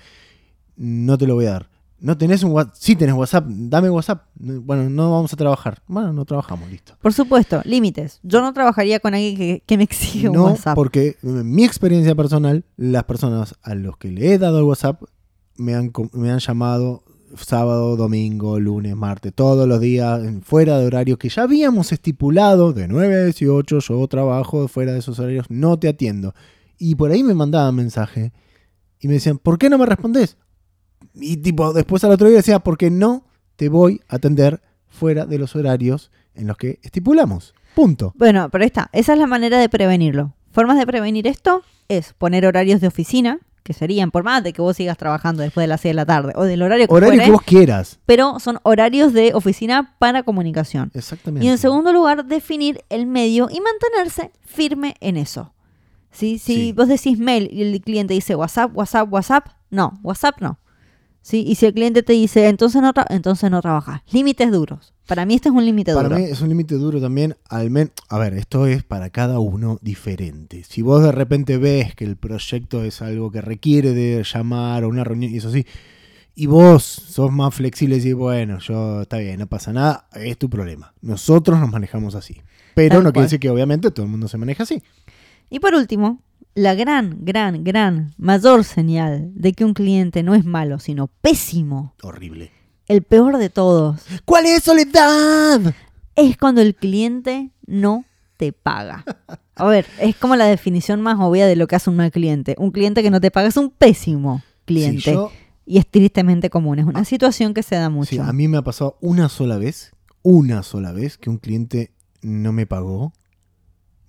No 0.76 1.18
te 1.18 1.28
lo 1.28 1.36
voy 1.36 1.46
a 1.46 1.52
dar. 1.52 1.70
No 2.06 2.16
tenés 2.16 2.44
un 2.44 2.52
WhatsApp. 2.52 2.76
Sí 2.78 2.96
tenés 2.96 3.16
WhatsApp. 3.16 3.48
Dame 3.48 3.90
WhatsApp. 3.90 4.28
Bueno, 4.36 4.88
no 4.92 5.12
vamos 5.12 5.34
a 5.34 5.36
trabajar. 5.36 5.82
Bueno, 5.88 6.14
no 6.14 6.24
trabajamos, 6.24 6.70
listo. 6.70 6.96
Por 7.02 7.14
supuesto, 7.14 7.64
límites. 7.66 8.20
Yo 8.22 8.42
no 8.42 8.54
trabajaría 8.54 9.00
con 9.00 9.16
alguien 9.16 9.64
que, 9.66 9.78
me 9.78 9.86
exige 9.86 10.30
un 10.30 10.38
WhatsApp. 10.38 10.74
No, 10.74 10.76
porque 10.76 11.18
en 11.24 11.52
mi 11.52 11.66
experiencia 11.66 12.14
personal, 12.14 12.64
las 12.78 13.06
personas 13.06 13.56
a 13.64 13.74
los 13.74 13.98
que 13.98 14.12
le 14.12 14.34
he 14.34 14.38
dado 14.38 14.60
el 14.60 14.66
WhatsApp 14.66 15.02
me 15.58 15.74
han, 15.74 15.92
me 16.14 16.30
han 16.30 16.38
llamado 16.38 17.04
sábado, 17.38 17.96
domingo, 17.96 18.60
lunes, 18.60 18.96
martes, 18.96 19.34
todos 19.34 19.68
los 19.68 19.82
días, 19.82 20.22
fuera 20.44 20.78
de 20.78 20.86
horarios 20.86 21.18
que 21.18 21.30
ya 21.30 21.42
habíamos 21.42 21.92
estipulado, 21.92 22.72
de 22.72 22.88
9 22.88 23.16
a 23.16 23.24
18, 23.24 23.80
yo 23.80 24.08
trabajo 24.08 24.68
fuera 24.68 24.94
de 24.94 25.00
esos 25.00 25.18
horarios, 25.18 25.48
no 25.50 25.80
te 25.80 25.88
atiendo. 25.88 26.36
Y 26.78 26.94
por 26.94 27.10
ahí 27.10 27.24
me 27.24 27.34
mandaban 27.34 27.74
mensaje 27.74 28.32
y 29.00 29.08
me 29.08 29.16
decían, 29.16 29.40
¿por 29.40 29.58
qué 29.58 29.72
no 29.72 29.80
me 29.80 29.88
respondes? 29.88 30.38
Y 31.16 31.38
tipo, 31.38 31.74
después 31.74 32.04
al 32.04 32.12
otro 32.12 32.28
día 32.28 32.38
decía, 32.38 32.60
porque 32.60 32.90
no 32.90 33.24
te 33.56 33.70
voy 33.70 34.02
a 34.10 34.16
atender 34.18 34.62
fuera 34.88 35.26
de 35.26 35.38
los 35.40 35.56
horarios 35.56 36.12
en 36.36 36.48
los 36.48 36.58
que 36.58 36.80
estipulamos. 36.84 37.54
Punto. 37.74 38.14
Bueno, 38.18 38.50
pero 38.50 38.64
ahí 38.64 38.68
está. 38.68 38.90
Esa 38.94 39.14
es 39.14 39.20
la 39.20 39.28
manera 39.28 39.58
de 39.60 39.70
prevenirlo. 39.70 40.34
Formas 40.52 40.78
de 40.78 40.86
prevenir 40.88 41.28
esto 41.28 41.64
es 41.90 42.14
poner 42.14 42.46
horarios 42.46 42.80
de 42.82 42.88
oficina, 42.88 43.40
que 43.64 43.74
serían 43.74 44.12
por 44.12 44.24
más 44.24 44.44
de 44.44 44.54
que 44.54 44.62
vos 44.62 44.78
sigas 44.78 44.98
trabajando 44.98 45.42
después 45.42 45.64
de 45.64 45.68
las 45.68 45.82
6 45.82 45.90
de 45.92 45.94
la 45.96 46.06
tarde 46.06 46.34
o 46.36 46.44
del 46.44 46.62
horario 46.62 46.88
que 46.88 46.94
Horario 46.94 47.14
fuere, 47.14 47.26
que 47.26 47.32
vos 47.32 47.42
quieras. 47.42 48.00
pero 48.06 48.40
son 48.40 48.60
horarios 48.64 49.12
de 49.12 49.34
oficina 49.34 49.96
para 50.00 50.24
comunicación. 50.24 50.92
Exactamente. 50.94 51.46
Y 51.46 51.50
en 51.50 51.58
segundo 51.58 51.92
lugar, 51.92 52.26
definir 52.26 52.84
el 52.90 53.08
medio 53.08 53.50
y 53.52 53.60
mantenerse 53.62 54.32
firme 54.46 54.96
en 55.00 55.18
eso. 55.18 55.54
¿Sí? 56.12 56.38
Si 56.38 56.56
Sí. 56.56 56.72
vos 56.74 56.88
decís 56.88 57.18
mail 57.20 57.50
y 57.52 57.62
el 57.64 57.82
cliente 57.82 58.14
dice 58.14 58.36
WhatsApp, 58.36 58.72
WhatsApp, 58.76 59.12
WhatsApp, 59.12 59.48
no, 59.70 60.00
WhatsApp 60.04 60.36
no. 60.42 60.60
¿Sí? 61.26 61.44
Y 61.48 61.56
si 61.56 61.66
el 61.66 61.74
cliente 61.74 62.04
te 62.04 62.14
dice 62.14 62.48
entonces 62.50 62.84
no, 62.84 62.92
entonces 63.10 63.50
no 63.50 63.60
trabajas. 63.60 64.02
Límites 64.12 64.52
duros. 64.52 64.94
Para 65.08 65.26
mí 65.26 65.34
este 65.34 65.50
es 65.50 65.56
un 65.56 65.66
límite 65.66 65.92
Para 65.96 66.08
duro. 66.08 66.20
mí 66.20 66.26
es 66.26 66.40
un 66.40 66.50
límite 66.50 66.76
duro 66.76 67.02
también, 67.02 67.36
al 67.50 67.72
men 67.72 67.92
a 68.10 68.20
ver, 68.20 68.36
esto 68.36 68.68
es 68.68 68.84
para 68.84 69.10
cada 69.10 69.40
uno 69.40 69.80
diferente. 69.82 70.64
Si 70.70 70.84
vos 70.84 71.02
de 71.02 71.12
repente 71.12 71.58
ves 71.58 71.96
que 71.96 72.06
el 72.06 72.16
proyecto 72.16 72.84
es 72.84 73.02
algo 73.02 73.32
que 73.32 73.42
requiere 73.42 73.94
de 73.96 74.24
llamar 74.24 74.84
o 74.84 74.90
una 74.90 75.04
reunión 75.04 75.34
y 75.34 75.38
eso 75.38 75.50
sí, 75.50 75.66
y 76.36 76.46
vos 76.46 76.84
sos 76.84 77.32
más 77.32 77.56
flexible 77.56 77.96
y 77.96 78.00
decís, 78.02 78.14
bueno, 78.14 78.60
yo 78.60 79.02
está 79.02 79.18
bien, 79.18 79.40
no 79.40 79.48
pasa 79.48 79.74
nada, 79.74 80.08
es 80.14 80.38
tu 80.38 80.48
problema. 80.48 80.94
Nosotros 81.02 81.60
nos 81.60 81.72
manejamos 81.72 82.14
así. 82.14 82.40
Pero 82.76 82.98
Tal 82.98 83.00
no 83.00 83.04
cual. 83.06 83.14
quiere 83.14 83.26
decir 83.26 83.40
que 83.40 83.50
obviamente 83.50 83.90
todo 83.90 84.06
el 84.06 84.12
mundo 84.12 84.28
se 84.28 84.38
maneja 84.38 84.62
así. 84.62 84.84
Y 85.50 85.60
por 85.60 85.74
último, 85.74 86.22
la 86.56 86.74
gran, 86.74 87.18
gran, 87.22 87.64
gran, 87.64 88.14
mayor 88.18 88.64
señal 88.64 89.32
de 89.36 89.54
que 89.54 89.66
un 89.66 89.74
cliente 89.74 90.24
no 90.24 90.34
es 90.36 90.46
malo, 90.46 90.80
sino 90.80 91.08
pésimo, 91.08 91.94
Horrible. 92.02 92.52
el 92.88 93.04
peor 93.04 93.38
de 93.38 93.50
todos, 93.50 94.02
¿Cuál 94.26 94.46
es 94.48 94.64
soledad? 94.64 95.74
es 96.16 96.38
cuando 96.38 96.62
el 96.62 96.74
cliente 96.76 97.52
no 97.68 98.06
te 98.38 98.54
paga. 98.54 99.04
A 99.58 99.66
ver, 99.66 99.86
es 100.02 100.16
como 100.18 100.36
la 100.36 100.46
definición 100.46 101.02
más 101.02 101.18
obvia 101.20 101.46
de 101.48 101.56
lo 101.56 101.68
que 101.68 101.76
hace 101.78 101.90
un 101.90 101.96
mal 101.96 102.12
cliente. 102.12 102.56
Un 102.58 102.72
cliente 102.72 103.02
que 103.04 103.10
no 103.10 103.22
te 103.22 103.32
paga 103.32 103.48
es 103.48 103.56
un 103.58 103.70
pésimo 103.70 104.42
cliente. 104.66 105.02
Sí, 105.02 105.12
yo- 105.14 105.32
Y 105.66 105.78
es 105.78 105.88
tristemente 105.90 106.50
común. 106.50 106.78
Es 106.80 106.86
una 106.86 107.06
situación 107.06 107.54
que 107.54 107.64
se 107.64 107.76
da 107.76 107.90
mucho. 107.90 108.10
Sí, 108.10 108.18
a 108.20 108.34
mí 108.34 108.48
me 108.50 108.58
ha 108.58 108.62
pasado 108.64 108.98
una 109.02 109.30
sola 109.30 109.58
vez, 109.58 109.94
una 110.24 110.62
sola 110.64 110.92
vez, 110.92 111.18
que 111.18 111.30
un 111.30 111.38
cliente 111.38 111.94
no 112.22 112.52
me 112.52 112.66
pagó. 112.68 113.14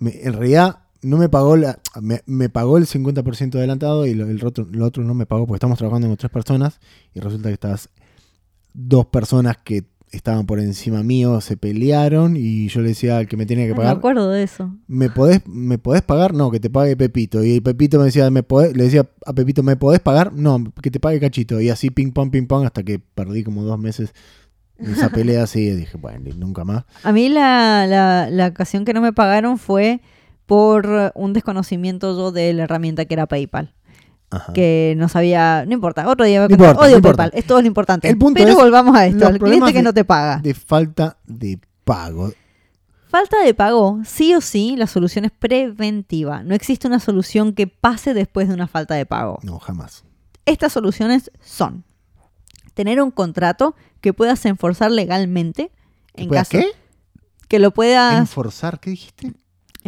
Me- 0.00 0.20
en 0.22 0.32
realidad, 0.32 0.80
no 1.02 1.16
me 1.16 1.28
pagó 1.28 1.56
la, 1.56 1.78
me, 2.00 2.22
me 2.26 2.48
pagó 2.48 2.78
el 2.78 2.87
50% 2.87 3.54
adelantado 3.56 4.06
y 4.06 4.14
lo, 4.14 4.28
el 4.28 4.44
otro, 4.44 4.66
lo 4.70 4.87
otro 4.87 5.04
no 5.04 5.14
me 5.14 5.26
pagó 5.26 5.46
porque 5.46 5.56
estamos 5.56 5.78
trabajando 5.78 6.09
con 6.09 6.16
tres 6.16 6.30
personas 6.30 6.80
y 7.14 7.20
resulta 7.20 7.48
que 7.48 7.54
estas 7.54 7.90
dos 8.74 9.06
personas 9.06 9.56
que 9.64 9.85
estaban 10.12 10.46
por 10.46 10.61
encima 10.61 11.02
mío 11.02 11.40
se 11.40 11.56
pelearon 11.56 12.37
y 12.37 12.68
yo 12.68 12.80
le 12.80 12.88
decía 12.88 13.18
al 13.18 13.28
que 13.28 13.37
me 13.37 13.46
tenía 13.46 13.64
que 13.64 13.70
No 13.70 13.76
me 13.76 13.82
pagar, 13.82 13.96
acuerdo 13.96 14.30
de 14.30 14.42
eso. 14.42 14.74
¿me 14.87 15.11
podés, 15.11 15.46
¿me 15.46 15.78
podés 15.78 16.02
pagar? 16.02 16.32
No, 16.32 16.50
que 16.50 16.61
te 16.61 16.70
pague 16.70 16.96
Pepito. 16.96 17.44
Y 17.44 17.61
Pepito 17.61 17.98
me 17.98 18.06
decía, 18.06 18.30
¿me 18.30 18.42
podés? 18.42 18.76
le 18.76 18.85
decía 18.85 19.06
a 19.26 19.32
Pepito, 19.32 19.62
¿me 19.62 19.76
podés 19.76 20.00
pagar? 20.00 20.32
No, 20.32 20.72
que 20.82 20.90
te 20.90 21.00
pague 21.00 21.20
Cachito. 21.20 21.61
Y 21.61 21.70
así 21.70 21.90
ping 21.90 22.12
pong, 22.12 22.30
ping 22.30 22.46
pong, 22.46 22.64
hasta 22.64 22.82
que 22.82 22.98
perdí 22.98 23.42
como 23.44 23.62
dos 23.64 23.78
meses 23.78 24.14
esa 24.78 25.09
pelea 25.12 25.42
así. 25.42 25.61
Y 25.66 25.74
dije, 25.74 25.96
bueno, 25.98 26.30
nunca 26.37 26.64
más. 26.64 26.85
A 27.02 27.12
mí 27.12 27.28
la, 27.28 27.87
la, 27.87 28.28
la 28.30 28.46
ocasión 28.46 28.85
que 28.85 28.94
no 28.94 29.00
me 29.00 29.12
pagaron 29.12 29.59
fue 29.59 30.00
por 30.46 30.87
eh, 30.87 31.11
un 31.14 31.32
desconocimiento 31.32 32.16
yo 32.16 32.32
de 32.32 32.52
la 32.52 32.64
herramienta 32.64 33.04
que 33.04 33.14
era 33.14 33.26
PayPal. 33.26 33.74
Ajá. 34.30 34.52
Que 34.52 34.94
no 34.96 35.09
sabía, 35.09 35.64
no 35.66 35.72
importa, 35.72 36.09
otro 36.09 36.24
día 36.24 36.40
voy 36.40 36.46
a 36.46 36.48
contar. 36.48 36.66
importa, 36.70 36.80
Odio 36.87 36.90
no 36.92 36.96
importa. 36.98 37.22
PayPal, 37.24 37.38
es 37.38 37.46
todo 37.46 37.61
lo 37.61 37.66
importante. 37.68 38.09
El 38.09 38.18
punto 38.18 38.38
Pero 38.38 38.50
es 38.50 38.56
volvamos 38.56 38.96
a 38.96 39.06
esto, 39.06 39.18
problemas 39.18 39.40
cliente 39.40 39.72
que 39.72 39.78
de- 39.78 39.82
no 39.85 39.92
te 39.94 40.04
paga. 40.04 40.38
De 40.38 40.54
falta 40.54 41.16
de 41.26 41.61
pago. 41.85 42.32
Falta 43.09 43.40
de 43.44 43.54
pago, 43.54 44.00
sí 44.04 44.35
o 44.35 44.40
sí, 44.40 44.74
la 44.76 44.88
solución 44.88 45.24
es 45.24 45.30
preventiva. 45.30 46.42
No 46.42 46.54
existe 46.56 46.88
una 46.88 46.98
solución 46.98 47.52
que 47.54 47.66
pase 47.68 48.14
después 48.14 48.48
de 48.48 48.54
una 48.54 48.66
falta 48.66 48.94
de 48.94 49.06
pago. 49.06 49.38
No, 49.42 49.59
jamás. 49.61 50.04
Estas 50.44 50.72
soluciones 50.72 51.30
son 51.40 51.85
tener 52.74 53.00
un 53.00 53.11
contrato 53.12 53.74
que 54.00 54.12
puedas 54.12 54.44
enforzar 54.44 54.90
legalmente 54.90 55.70
en 56.14 56.28
¿Puedes 56.28 56.48
caso 56.48 56.59
¿Qué? 56.64 56.72
que 57.48 57.59
lo 57.61 57.70
puedas 57.70 58.18
¿Enforzar? 58.18 58.80
¿Qué 58.80 58.90
dijiste? 58.90 59.32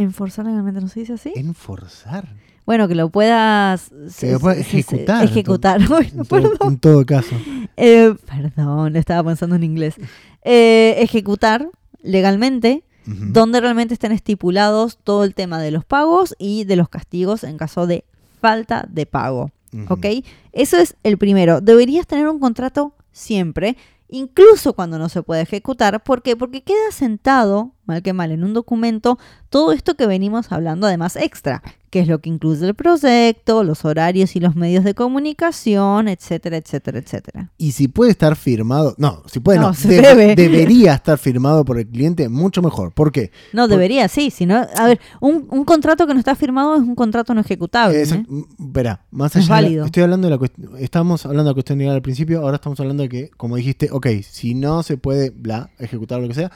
Enforzar 0.03 0.47
legalmente, 0.47 0.81
¿no 0.81 0.89
se 0.89 1.01
dice 1.01 1.15
así? 1.15 1.33
¿Enforzar? 1.35 2.29
Bueno, 2.67 2.87
que 2.87 2.95
lo 2.95 3.09
puedas 3.09 3.91
Que 4.21 4.33
lo 4.33 4.41
puedas 4.41 4.59
ejecutar. 4.59 5.25
ejecutar. 5.25 5.81
Bueno, 5.89 6.09
En 6.23 6.27
todo, 6.27 6.69
en 6.69 6.79
todo 6.79 7.07
caso. 7.07 7.35
Eh, 7.77 8.15
perdón, 8.27 8.95
estaba 8.97 9.27
pensando 9.29 9.57
en 9.57 9.65
inglés. 9.65 9.95
Eh, 10.43 10.97
ejecutar 10.99 11.69
legalmente 12.03 12.85
donde 13.07 13.61
realmente 13.63 13.95
estén 13.95 14.13
estipulados 14.13 14.99
todo 15.03 15.25
el 15.25 15.35
tema 15.35 15.59
de 15.59 15.71
los 15.71 15.83
pagos 15.83 16.35
y 16.39 16.65
de 16.65 16.77
los 16.77 16.91
castigos 16.91 17.43
en 17.43 17.57
caso 17.57 17.87
de 17.87 18.05
falta 18.39 18.87
de 18.91 19.07
pago. 19.07 19.51
¿Ok? 19.89 20.07
Eso 20.53 20.77
es 20.77 20.95
el 21.05 21.17
primero. 21.17 21.63
Deberías 21.63 22.07
tener 22.07 22.29
un 22.29 22.39
contrato 22.39 22.93
siempre, 23.13 23.79
incluso 24.11 24.75
cuando 24.75 24.99
no 24.99 25.09
se 25.09 25.23
puede 25.23 25.41
ejecutar. 25.41 26.03
¿Por 26.05 26.23
qué? 26.23 26.37
Porque 26.37 26.63
queda 26.63 26.91
sentado, 26.91 27.73
mal 27.89 28.03
que 28.03 28.13
mal, 28.13 28.31
en 28.31 28.45
un 28.45 28.55
documento 28.55 29.19
todo 29.51 29.73
esto 29.73 29.95
que 29.97 30.07
venimos 30.07 30.53
hablando 30.53 30.87
además 30.87 31.17
extra, 31.17 31.63
que 31.91 32.01
es 32.01 32.07
lo 32.09 32.19
que 32.21 32.29
incluye 32.29 32.67
el 32.67 32.75
proyecto, 32.75 33.65
los 33.65 33.85
horarios 33.87 34.37
y 34.37 34.41
los 34.41 34.55
medios 34.55 34.85
de 34.85 34.95
comunicación, 34.95 36.09
etcétera, 36.09 36.59
etcétera, 36.59 36.99
etcétera. 36.99 37.51
Y 37.57 37.73
si 37.73 37.89
puede 37.89 38.11
estar 38.11 38.37
firmado, 38.37 38.95
no, 38.99 39.23
si 39.27 39.41
puede, 39.41 39.59
no, 39.59 39.69
No, 39.69 39.75
se 39.75 39.89
debe- 39.89 40.15
debe. 40.15 40.35
debería 40.37 40.95
estar 40.95 41.17
firmado 41.19 41.65
por 41.65 41.79
el 41.79 41.87
cliente, 41.89 42.29
mucho 42.29 42.61
mejor. 42.61 42.93
¿Por 42.93 43.11
qué? 43.11 43.31
No, 43.53 43.63
Por- 43.63 43.71
debería, 43.71 44.09
sí. 44.09 44.31
Si 44.31 44.45
no, 44.47 44.67
a 44.77 44.87
ver, 44.87 45.01
un, 45.21 45.47
un 45.51 45.65
contrato 45.65 46.07
que 46.07 46.13
no 46.13 46.19
está 46.19 46.35
firmado 46.35 46.75
es 46.77 46.83
un 46.83 46.95
contrato 46.95 47.33
no 47.35 47.41
ejecutable. 47.41 48.03
Esa- 48.03 48.17
¿eh? 48.17 48.25
mm, 48.29 48.43
Verá, 48.59 49.05
más 49.11 49.35
Es 49.35 49.37
allá. 49.37 49.45
de 49.45 49.49
la- 49.49 49.55
válido. 49.69 49.85
estoy 49.87 50.03
hablando 50.03 50.27
de 50.27 50.31
la 50.33 50.39
cuestión. 50.39 50.73
Estábamos 50.79 51.25
hablando 51.25 51.45
de 51.45 51.51
la 51.51 51.55
cuestión 51.55 51.79
legal 51.79 51.95
al 51.95 52.03
principio, 52.03 52.41
ahora 52.43 52.57
estamos 52.57 52.79
hablando 52.81 53.03
de 53.05 53.09
que, 53.09 53.31
como 53.31 53.57
dijiste, 53.57 53.89
ok, 53.91 54.07
si 54.29 54.55
no 54.55 54.83
se 54.83 54.99
puede, 54.99 55.31
bla, 55.31 55.71
ejecutar 55.79 56.21
lo 56.21 56.29
que 56.29 56.35
sea, 56.35 56.53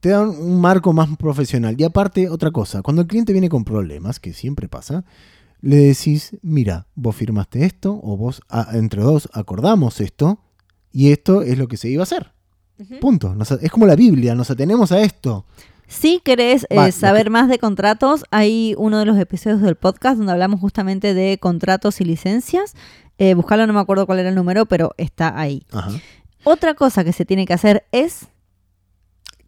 te 0.00 0.08
dan 0.10 0.28
un 0.30 0.60
marco 0.60 0.92
más 0.92 1.08
profesional. 1.16 1.76
Y 1.78 1.84
aparte, 1.84 2.28
otra 2.28 2.50
cosa, 2.50 2.82
cuando 2.82 3.02
el 3.02 3.08
cliente 3.08 3.32
viene 3.32 3.48
con 3.48 3.64
problemas, 3.64 4.18
que 4.20 4.32
siempre 4.32 4.68
pasa, 4.68 5.04
le 5.60 5.76
decís, 5.76 6.36
mira, 6.42 6.86
vos 6.94 7.14
firmaste 7.16 7.64
esto, 7.66 8.00
o 8.02 8.16
vos, 8.16 8.40
ah, 8.48 8.68
entre 8.72 9.02
dos, 9.02 9.28
acordamos 9.32 10.00
esto, 10.00 10.40
y 10.92 11.12
esto 11.12 11.42
es 11.42 11.58
lo 11.58 11.68
que 11.68 11.76
se 11.76 11.88
iba 11.88 12.02
a 12.02 12.04
hacer. 12.04 12.32
Punto. 13.00 13.34
Nos- 13.34 13.50
es 13.50 13.70
como 13.70 13.86
la 13.86 13.94
Biblia, 13.94 14.34
nos 14.34 14.50
atenemos 14.50 14.90
a 14.90 15.02
esto. 15.02 15.44
Si 15.86 16.20
querés 16.24 16.66
eh, 16.70 16.76
Va, 16.76 16.90
saber 16.92 17.24
que- 17.24 17.30
más 17.30 17.48
de 17.50 17.58
contratos, 17.58 18.24
hay 18.30 18.74
uno 18.78 18.98
de 18.98 19.04
los 19.04 19.18
episodios 19.18 19.60
del 19.60 19.74
podcast 19.76 20.16
donde 20.16 20.32
hablamos 20.32 20.60
justamente 20.60 21.12
de 21.12 21.36
contratos 21.38 22.00
y 22.00 22.04
licencias. 22.04 22.74
Eh, 23.18 23.34
buscarlo, 23.34 23.66
no 23.66 23.74
me 23.74 23.80
acuerdo 23.80 24.06
cuál 24.06 24.20
era 24.20 24.30
el 24.30 24.34
número, 24.34 24.64
pero 24.64 24.94
está 24.96 25.38
ahí. 25.38 25.66
Ajá. 25.72 25.90
Otra 26.44 26.72
cosa 26.74 27.04
que 27.04 27.12
se 27.12 27.26
tiene 27.26 27.44
que 27.44 27.52
hacer 27.52 27.84
es 27.92 28.28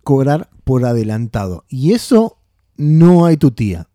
cobrar 0.02 0.50
por 0.64 0.84
adelantado. 0.84 1.64
Y 1.68 1.92
eso 1.92 2.38
no 2.76 3.24
hay 3.26 3.36
tu 3.36 3.50
tía. 3.50 3.88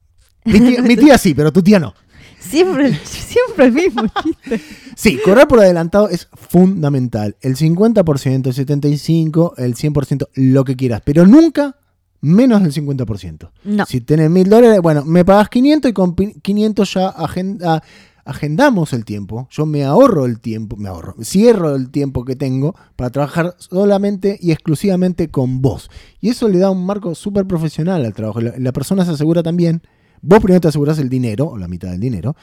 Mi 0.45 0.59
tía, 0.59 0.81
mi 0.81 0.95
tía 0.95 1.17
sí, 1.17 1.33
pero 1.33 1.51
tu 1.51 1.61
tía 1.61 1.79
no. 1.79 1.93
siempre, 2.39 2.95
siempre 3.03 3.65
el 3.65 3.71
mismo 3.73 4.03
chiste. 4.23 4.61
Sí, 4.95 5.19
cobrar 5.23 5.47
por 5.47 5.59
adelantado 5.59 6.09
es 6.09 6.27
fundamental. 6.33 7.35
El 7.41 7.55
50%, 7.55 8.47
el 8.47 8.53
75%, 8.93 9.53
el 9.57 9.75
100%, 9.75 10.27
lo 10.35 10.63
que 10.63 10.75
quieras. 10.75 11.01
Pero 11.03 11.25
nunca 11.27 11.75
menos 12.21 12.63
del 12.63 12.73
50%. 12.73 13.51
No. 13.65 13.85
Si 13.85 14.01
tenés 14.01 14.29
mil 14.29 14.49
dólares, 14.49 14.79
bueno, 14.81 15.03
me 15.05 15.23
pagas 15.25 15.49
500 15.49 15.91
y 15.91 15.93
con 15.93 16.15
pi- 16.15 16.33
500 16.41 16.93
ya 16.93 17.09
agenda, 17.09 17.83
agendamos 18.27 18.93
el 18.93 19.05
tiempo. 19.05 19.47
Yo 19.49 19.65
me 19.65 19.83
ahorro 19.83 20.25
el 20.25 20.39
tiempo, 20.39 20.75
me 20.75 20.89
ahorro, 20.89 21.15
cierro 21.23 21.75
el 21.75 21.89
tiempo 21.89 22.25
que 22.25 22.35
tengo 22.35 22.75
para 22.95 23.09
trabajar 23.09 23.55
solamente 23.57 24.37
y 24.41 24.51
exclusivamente 24.51 25.29
con 25.29 25.61
vos. 25.61 25.89
Y 26.19 26.29
eso 26.29 26.49
le 26.49 26.59
da 26.59 26.69
un 26.69 26.85
marco 26.85 27.15
súper 27.15 27.45
profesional 27.47 28.05
al 28.05 28.13
trabajo. 28.13 28.41
La, 28.41 28.71
persona 28.73 29.05
se 29.05 29.11
asegura 29.11 29.41
también, 29.43 29.81
vos 30.21 30.39
primero 30.39 30.61
te 30.61 30.67
aseguras 30.67 30.99
el 30.99 31.09
dinero, 31.09 31.47
o 31.47 31.57
la 31.57 31.67
mitad 31.67 31.89
del 31.89 32.01
dinero, 32.01 32.35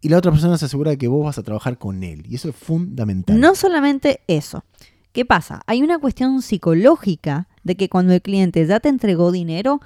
y 0.00 0.08
la 0.08 0.18
otra 0.18 0.32
persona 0.32 0.58
se 0.58 0.64
asegura 0.64 0.90
de 0.90 0.98
que 0.98 1.08
vos 1.08 1.24
vas 1.24 1.38
a 1.38 1.42
trabajar 1.42 1.78
con 1.78 2.02
él. 2.02 2.24
Y 2.28 2.34
eso 2.34 2.48
es 2.48 2.56
fundamental. 2.56 3.38
No 3.38 3.54
solamente 3.54 4.20
eso. 4.26 4.64
¿Qué 5.12 5.24
pasa? 5.24 5.62
Hay 5.66 5.82
una 5.82 5.98
cuestión 5.98 6.42
psicológica 6.42 7.48
de 7.62 7.76
que 7.76 7.88
cuando 7.88 8.12
el 8.12 8.22
cliente 8.22 8.66
ya 8.66 8.80
te 8.80 8.88
entregó 8.88 9.32
dinero, 9.32 9.80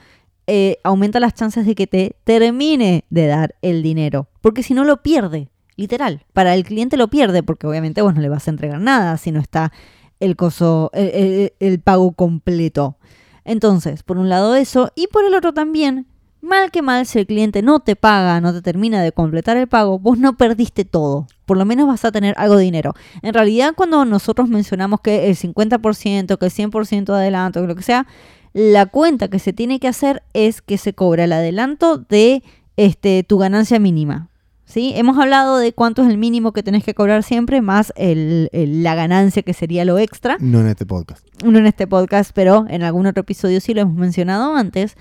eh, 0.46 0.78
aumenta 0.84 1.20
las 1.20 1.34
chances 1.34 1.66
de 1.66 1.74
que 1.74 1.86
te 1.86 2.16
termine 2.24 3.04
de 3.10 3.26
dar 3.26 3.54
el 3.62 3.82
dinero. 3.82 4.28
Porque 4.40 4.62
si 4.62 4.74
no 4.74 4.84
lo 4.84 5.02
pierde, 5.02 5.48
literal. 5.76 6.24
Para 6.32 6.54
el 6.54 6.64
cliente 6.64 6.96
lo 6.96 7.08
pierde 7.08 7.42
porque 7.42 7.66
obviamente 7.66 8.02
vos 8.02 8.14
no 8.14 8.20
le 8.20 8.28
vas 8.28 8.46
a 8.48 8.50
entregar 8.50 8.80
nada 8.80 9.16
si 9.16 9.30
no 9.32 9.40
está 9.40 9.72
el, 10.20 10.36
coso, 10.36 10.90
el, 10.94 11.08
el- 11.08 11.52
el 11.60 11.80
pago 11.80 12.12
completo. 12.12 12.96
Entonces, 13.44 14.02
por 14.02 14.18
un 14.18 14.28
lado 14.28 14.54
eso, 14.54 14.90
y 14.94 15.08
por 15.08 15.24
el 15.24 15.34
otro 15.34 15.52
también, 15.52 16.06
mal 16.40 16.70
que 16.70 16.82
mal, 16.82 17.06
si 17.06 17.18
el 17.18 17.26
cliente 17.26 17.62
no 17.62 17.80
te 17.80 17.96
paga, 17.96 18.40
no 18.40 18.52
te 18.52 18.62
termina 18.62 19.02
de 19.02 19.10
completar 19.12 19.56
el 19.56 19.66
pago, 19.66 19.98
vos 19.98 20.18
no 20.18 20.36
perdiste 20.36 20.84
todo. 20.84 21.26
Por 21.46 21.56
lo 21.56 21.64
menos 21.64 21.86
vas 21.88 22.04
a 22.04 22.12
tener 22.12 22.34
algo 22.38 22.56
de 22.56 22.64
dinero. 22.64 22.94
En 23.22 23.34
realidad, 23.34 23.72
cuando 23.76 24.04
nosotros 24.04 24.48
mencionamos 24.48 25.00
que 25.00 25.28
el 25.28 25.36
50%, 25.36 26.38
que 26.38 26.46
el 26.46 26.52
100% 26.52 27.04
de 27.06 27.18
adelanto, 27.18 27.60
que 27.60 27.66
lo 27.66 27.74
que 27.74 27.82
sea, 27.82 28.06
la 28.52 28.86
cuenta 28.86 29.28
que 29.28 29.38
se 29.38 29.52
tiene 29.52 29.80
que 29.80 29.88
hacer 29.88 30.22
es 30.34 30.62
que 30.62 30.78
se 30.78 30.94
cobra 30.94 31.24
el 31.24 31.32
adelanto 31.32 31.98
de 31.98 32.42
este, 32.76 33.22
tu 33.22 33.38
ganancia 33.38 33.78
mínima. 33.78 34.28
¿sí? 34.64 34.92
Hemos 34.94 35.18
hablado 35.18 35.58
de 35.58 35.72
cuánto 35.72 36.02
es 36.02 36.08
el 36.08 36.18
mínimo 36.18 36.52
que 36.52 36.62
tenés 36.62 36.84
que 36.84 36.94
cobrar 36.94 37.22
siempre, 37.22 37.60
más 37.60 37.92
el, 37.96 38.48
la 38.52 38.94
ganancia 38.94 39.42
que 39.42 39.54
sería 39.54 39.84
lo 39.84 39.98
extra. 39.98 40.36
No 40.40 40.60
en 40.60 40.68
este 40.68 40.86
podcast. 40.86 41.26
No 41.44 41.58
en 41.58 41.66
este 41.66 41.86
podcast, 41.86 42.30
pero 42.34 42.66
en 42.68 42.82
algún 42.82 43.06
otro 43.06 43.20
episodio 43.20 43.60
sí 43.60 43.74
lo 43.74 43.82
hemos 43.82 43.96
mencionado 43.96 44.54
antes. 44.54 44.96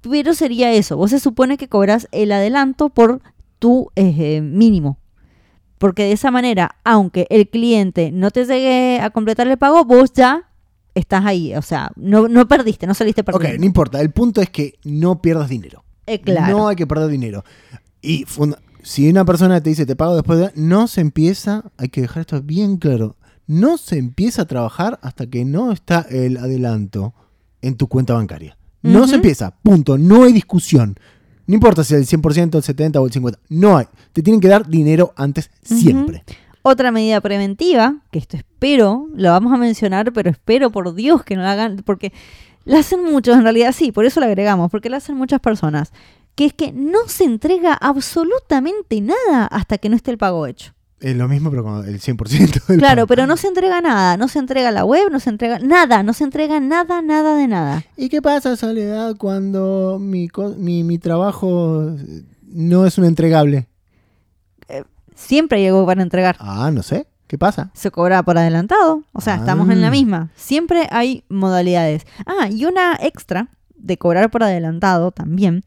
Pero 0.00 0.34
sería 0.34 0.72
eso, 0.72 0.96
vos 0.96 1.10
se 1.10 1.20
supone 1.20 1.56
que 1.56 1.68
cobras 1.68 2.08
el 2.10 2.32
adelanto 2.32 2.88
por 2.88 3.20
tu 3.60 3.90
eh, 3.94 4.40
mínimo. 4.40 4.98
Porque 5.78 6.02
de 6.04 6.12
esa 6.12 6.30
manera, 6.30 6.76
aunque 6.84 7.26
el 7.30 7.48
cliente 7.48 8.10
no 8.12 8.30
te 8.30 8.44
llegue 8.44 9.00
a 9.00 9.10
completar 9.10 9.46
el 9.46 9.56
pago, 9.58 9.84
vos 9.84 10.12
ya 10.12 10.51
estás 10.94 11.24
ahí. 11.24 11.54
O 11.54 11.62
sea, 11.62 11.90
no, 11.96 12.28
no 12.28 12.46
perdiste, 12.46 12.86
no 12.86 12.94
saliste 12.94 13.24
perdiendo. 13.24 13.54
Ok, 13.54 13.60
no 13.60 13.66
importa. 13.66 14.00
El 14.00 14.10
punto 14.10 14.40
es 14.40 14.50
que 14.50 14.78
no 14.84 15.20
pierdas 15.20 15.48
dinero. 15.48 15.84
Eh, 16.06 16.20
claro. 16.20 16.56
No 16.56 16.68
hay 16.68 16.76
que 16.76 16.86
perder 16.86 17.08
dinero. 17.08 17.44
Y 18.00 18.26
si 18.82 19.08
una 19.08 19.24
persona 19.24 19.60
te 19.62 19.70
dice 19.70 19.86
te 19.86 19.96
pago 19.96 20.16
después 20.16 20.38
de... 20.38 20.50
No 20.56 20.88
se 20.88 21.00
empieza, 21.00 21.64
hay 21.76 21.88
que 21.88 22.02
dejar 22.02 22.22
esto 22.22 22.42
bien 22.42 22.76
claro, 22.76 23.16
no 23.46 23.78
se 23.78 23.98
empieza 23.98 24.42
a 24.42 24.46
trabajar 24.46 24.98
hasta 25.02 25.26
que 25.28 25.44
no 25.44 25.72
está 25.72 26.06
el 26.10 26.36
adelanto 26.36 27.14
en 27.60 27.76
tu 27.76 27.86
cuenta 27.86 28.14
bancaria. 28.14 28.56
No 28.82 29.06
se 29.06 29.14
empieza, 29.14 29.54
punto, 29.62 29.96
no 29.96 30.24
hay 30.24 30.32
discusión. 30.32 30.96
No 31.46 31.54
importa 31.54 31.84
si 31.84 31.94
es 31.94 32.12
el 32.12 32.20
100%, 32.20 32.56
el 32.56 32.92
70% 32.92 32.96
o 32.96 33.06
el 33.06 33.12
50%, 33.12 33.38
no 33.50 33.76
hay. 33.76 33.86
Te 34.12 34.22
tienen 34.22 34.40
que 34.40 34.48
dar 34.48 34.68
dinero 34.68 35.12
antes 35.16 35.50
siempre. 35.62 36.24
Otra 36.62 36.90
medida 36.92 37.20
preventiva, 37.20 37.96
que 38.10 38.18
esto 38.18 38.36
espero, 38.36 39.08
lo 39.14 39.30
vamos 39.30 39.52
a 39.52 39.56
mencionar, 39.56 40.12
pero 40.12 40.30
espero 40.30 40.70
por 40.70 40.94
Dios 40.94 41.24
que 41.24 41.36
no 41.36 41.42
la 41.42 41.52
hagan, 41.52 41.82
porque 41.84 42.12
la 42.64 42.78
hacen 42.78 43.02
muchos, 43.02 43.36
en 43.36 43.42
realidad 43.42 43.72
sí, 43.72 43.90
por 43.90 44.04
eso 44.04 44.20
la 44.20 44.26
agregamos, 44.26 44.70
porque 44.70 44.88
la 44.88 44.98
hacen 44.98 45.16
muchas 45.16 45.40
personas, 45.40 45.92
que 46.34 46.46
es 46.46 46.52
que 46.52 46.72
no 46.72 47.00
se 47.08 47.24
entrega 47.24 47.74
absolutamente 47.74 49.00
nada 49.00 49.46
hasta 49.46 49.78
que 49.78 49.88
no 49.88 49.96
esté 49.96 50.12
el 50.12 50.18
pago 50.18 50.46
hecho. 50.46 50.72
Es 51.02 51.16
lo 51.16 51.26
mismo, 51.26 51.50
pero 51.50 51.64
con 51.64 51.84
el 51.84 52.00
100% 52.00 52.66
del 52.66 52.78
Claro, 52.78 53.08
pero 53.08 53.26
no 53.26 53.36
se 53.36 53.48
entrega 53.48 53.80
nada. 53.80 54.16
No 54.16 54.28
se 54.28 54.38
entrega 54.38 54.70
la 54.70 54.84
web, 54.84 55.10
no 55.10 55.18
se 55.18 55.30
entrega 55.30 55.58
nada. 55.58 56.04
No 56.04 56.12
se 56.12 56.22
entrega 56.22 56.60
nada, 56.60 57.02
nada 57.02 57.34
de 57.34 57.48
nada. 57.48 57.84
¿Y 57.96 58.08
qué 58.08 58.22
pasa, 58.22 58.56
Soledad, 58.56 59.16
cuando 59.16 59.98
mi, 60.00 60.28
mi, 60.58 60.98
trabajo 60.98 61.96
no 62.44 62.86
es 62.86 62.98
un 62.98 63.04
entregable? 63.04 63.66
Eh, 64.68 64.84
siempre 65.22 65.58
hay 65.58 65.66
algo 65.68 65.86
para 65.86 66.02
entregar. 66.02 66.36
Ah, 66.38 66.70
no 66.72 66.82
sé. 66.82 67.06
¿Qué 67.26 67.38
pasa? 67.38 67.70
Se 67.72 67.90
cobra 67.90 68.22
por 68.22 68.36
adelantado. 68.36 69.04
O 69.12 69.20
sea, 69.22 69.36
estamos 69.36 69.70
en 69.70 69.80
la 69.80 69.88
ah. 69.88 69.90
misma. 69.90 70.30
Siempre 70.36 70.86
hay 70.90 71.24
modalidades. 71.30 72.04
Ah, 72.26 72.48
y 72.50 72.66
una 72.66 72.98
extra 73.00 73.48
de 73.74 73.96
cobrar 73.96 74.30
por 74.30 74.42
adelantado 74.42 75.12
también 75.12 75.64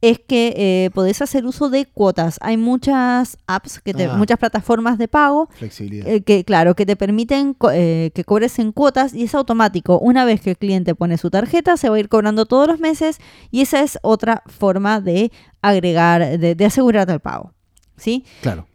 es 0.00 0.20
que 0.20 0.54
eh, 0.56 0.90
podés 0.94 1.20
hacer 1.22 1.44
uso 1.44 1.70
de 1.70 1.86
cuotas. 1.86 2.38
Hay 2.40 2.56
muchas 2.56 3.36
apps, 3.48 3.80
que 3.80 3.90
ah. 4.04 4.14
muchas 4.16 4.38
plataformas 4.38 4.96
de 4.96 5.08
pago. 5.08 5.48
Eh, 5.60 6.22
que, 6.22 6.44
claro, 6.44 6.76
que 6.76 6.86
te 6.86 6.94
permiten 6.94 7.56
eh, 7.72 8.12
que 8.14 8.24
cobres 8.24 8.58
en 8.60 8.70
cuotas 8.70 9.12
y 9.12 9.24
es 9.24 9.34
automático. 9.34 9.98
Una 9.98 10.24
vez 10.24 10.40
que 10.40 10.50
el 10.50 10.56
cliente 10.56 10.94
pone 10.94 11.18
su 11.18 11.30
tarjeta, 11.30 11.76
se 11.76 11.88
va 11.88 11.96
a 11.96 11.98
ir 11.98 12.08
cobrando 12.08 12.46
todos 12.46 12.68
los 12.68 12.78
meses 12.78 13.18
y 13.50 13.62
esa 13.62 13.80
es 13.80 13.98
otra 14.02 14.44
forma 14.46 15.00
de 15.00 15.32
agregar, 15.62 16.38
de, 16.38 16.64
asegurarte 16.64 17.12
el 17.12 17.20
pago. 17.20 17.52
¿Sí? 17.96 18.24
Claro. 18.42 18.67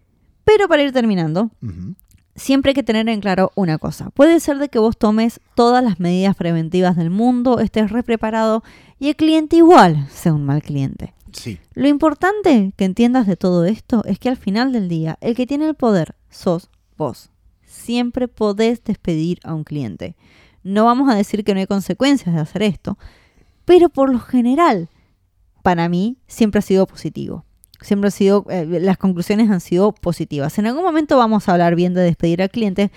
Pero 0.43 0.67
para 0.67 0.83
ir 0.83 0.91
terminando, 0.91 1.51
siempre 2.35 2.71
hay 2.71 2.75
que 2.75 2.83
tener 2.83 3.07
en 3.09 3.21
claro 3.21 3.51
una 3.55 3.77
cosa. 3.77 4.09
Puede 4.11 4.39
ser 4.39 4.57
de 4.57 4.69
que 4.69 4.79
vos 4.79 4.97
tomes 4.97 5.39
todas 5.55 5.83
las 5.83 5.99
medidas 5.99 6.35
preventivas 6.35 6.95
del 6.95 7.09
mundo, 7.09 7.59
estés 7.59 7.91
re 7.91 8.03
preparado 8.03 8.63
y 8.99 9.09
el 9.09 9.15
cliente 9.15 9.57
igual 9.57 10.07
sea 10.09 10.33
un 10.33 10.45
mal 10.45 10.61
cliente. 10.61 11.13
Sí. 11.31 11.59
Lo 11.73 11.87
importante 11.87 12.73
que 12.75 12.85
entiendas 12.85 13.25
de 13.25 13.35
todo 13.35 13.65
esto 13.65 14.03
es 14.05 14.19
que 14.19 14.29
al 14.29 14.37
final 14.37 14.71
del 14.71 14.87
día, 14.87 15.17
el 15.21 15.35
que 15.35 15.47
tiene 15.47 15.67
el 15.67 15.75
poder 15.75 16.15
sos 16.29 16.69
vos. 16.97 17.29
Siempre 17.65 18.27
podés 18.27 18.83
despedir 18.83 19.39
a 19.43 19.53
un 19.53 19.63
cliente. 19.63 20.15
No 20.63 20.85
vamos 20.85 21.09
a 21.09 21.15
decir 21.15 21.43
que 21.43 21.53
no 21.53 21.59
hay 21.59 21.67
consecuencias 21.67 22.35
de 22.35 22.41
hacer 22.41 22.63
esto, 22.63 22.97
pero 23.65 23.89
por 23.89 24.11
lo 24.11 24.19
general, 24.19 24.89
para 25.63 25.89
mí, 25.89 26.17
siempre 26.27 26.59
ha 26.59 26.61
sido 26.61 26.85
positivo. 26.85 27.45
Siempre 27.83 28.07
ha 28.07 28.11
sido, 28.11 28.45
eh, 28.49 28.65
las 28.65 28.97
conclusiones 28.97 29.49
han 29.49 29.61
sido 29.61 29.91
positivas. 29.91 30.57
En 30.57 30.65
algún 30.65 30.83
momento 30.83 31.17
vamos 31.17 31.47
a 31.47 31.53
hablar 31.53 31.75
bien 31.75 31.93
de 31.93 32.01
despedir 32.01 32.41
al 32.41 32.49
cliente, 32.49 32.91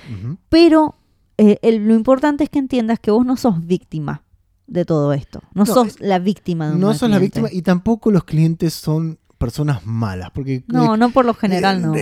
pero 0.49 0.95
eh, 1.39 1.59
lo 1.79 1.95
importante 1.95 2.45
es 2.45 2.51
que 2.51 2.59
entiendas 2.59 2.99
que 2.99 3.11
vos 3.11 3.27
no 3.27 3.37
sos 3.37 3.67
víctima 3.67 4.23
de 4.67 4.85
todo 4.85 5.13
esto. 5.13 5.43
No, 5.55 5.67
sos 5.67 6.01
la 6.01 6.19
víctima 6.19 6.69
de 6.69 6.75
un 6.75 6.81
No 6.81 6.95
sos 6.95 7.11
la 7.11 7.19
víctima 7.19 7.49
y 7.53 7.63
tampoco 7.63 8.11
los 8.11 8.25
clientes 8.25 8.75
son 8.75 9.19
personas 9.39 9.85
malas. 9.87 10.31
Porque, 10.31 10.65
no, 10.69 10.97
no 10.97 11.11
por 11.11 11.25
lo 11.25 11.35
general, 11.35 11.83
no. 11.83 11.95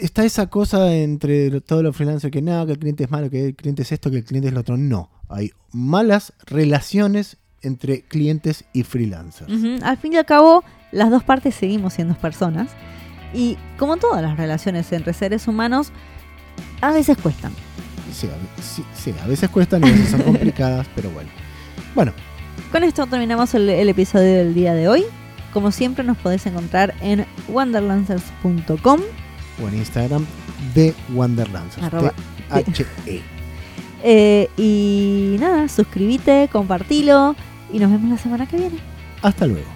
está 0.00 0.24
esa 0.24 0.48
cosa 0.48 0.94
entre 0.94 1.60
todos 1.60 1.82
los 1.82 1.96
freelancers 1.96 2.30
que 2.30 2.42
nada, 2.42 2.66
que 2.66 2.72
el 2.72 2.78
cliente 2.78 3.04
es 3.04 3.10
malo, 3.10 3.30
que 3.30 3.46
el 3.46 3.54
cliente 3.54 3.82
es 3.82 3.92
esto, 3.92 4.10
que 4.10 4.18
el 4.18 4.24
cliente 4.24 4.48
es 4.48 4.54
lo 4.54 4.60
otro. 4.60 4.76
No. 4.76 5.10
Hay 5.28 5.52
malas 5.72 6.34
relaciones 6.44 7.38
entre 7.62 8.02
clientes 8.02 8.64
y 8.72 8.82
freelancers. 8.82 9.50
Al 9.82 9.96
fin 9.96 10.12
y 10.12 10.16
al 10.16 10.26
cabo, 10.26 10.62
las 10.92 11.10
dos 11.10 11.24
partes 11.24 11.54
seguimos 11.54 11.94
siendo 11.94 12.14
personas. 12.14 12.68
Y 13.34 13.56
como 13.78 13.96
todas 13.96 14.22
las 14.22 14.36
relaciones 14.36 14.92
entre 14.92 15.12
seres 15.14 15.48
humanos, 15.48 15.90
a 16.80 16.92
veces 16.92 17.16
cuestan. 17.16 17.52
Sí, 18.12 18.28
sí, 18.94 19.14
a 19.22 19.26
veces 19.26 19.48
cuestan 19.50 19.82
y 19.84 19.88
a 19.88 19.92
veces 19.92 20.10
son 20.10 20.22
complicadas, 20.24 20.86
pero 20.94 21.10
bueno. 21.10 21.30
Bueno. 21.94 22.12
Con 22.70 22.84
esto 22.84 23.06
terminamos 23.06 23.54
el, 23.54 23.68
episodio 23.68 24.38
del 24.38 24.54
día 24.54 24.74
de 24.74 24.88
hoy. 24.88 25.04
Como 25.52 25.72
siempre 25.72 26.04
nos 26.04 26.16
podés 26.18 26.46
encontrar 26.46 26.94
en 27.00 27.26
wanderlancers.com 27.48 29.00
o 29.62 29.68
en 29.68 29.74
Instagram 29.76 30.26
de 30.74 30.94
Wanderlancers. 31.12 31.86
H 32.50 32.86
-E. 33.06 33.20
eh, 34.02 34.48
y 34.56 35.36
nada, 35.38 35.68
suscríbete, 35.68 36.48
compartilo 36.50 37.36
y 37.72 37.78
nos 37.78 37.90
vemos 37.90 38.10
la 38.10 38.18
semana 38.18 38.46
que 38.46 38.56
viene. 38.56 38.78
Hasta 39.22 39.46
luego. 39.46 39.71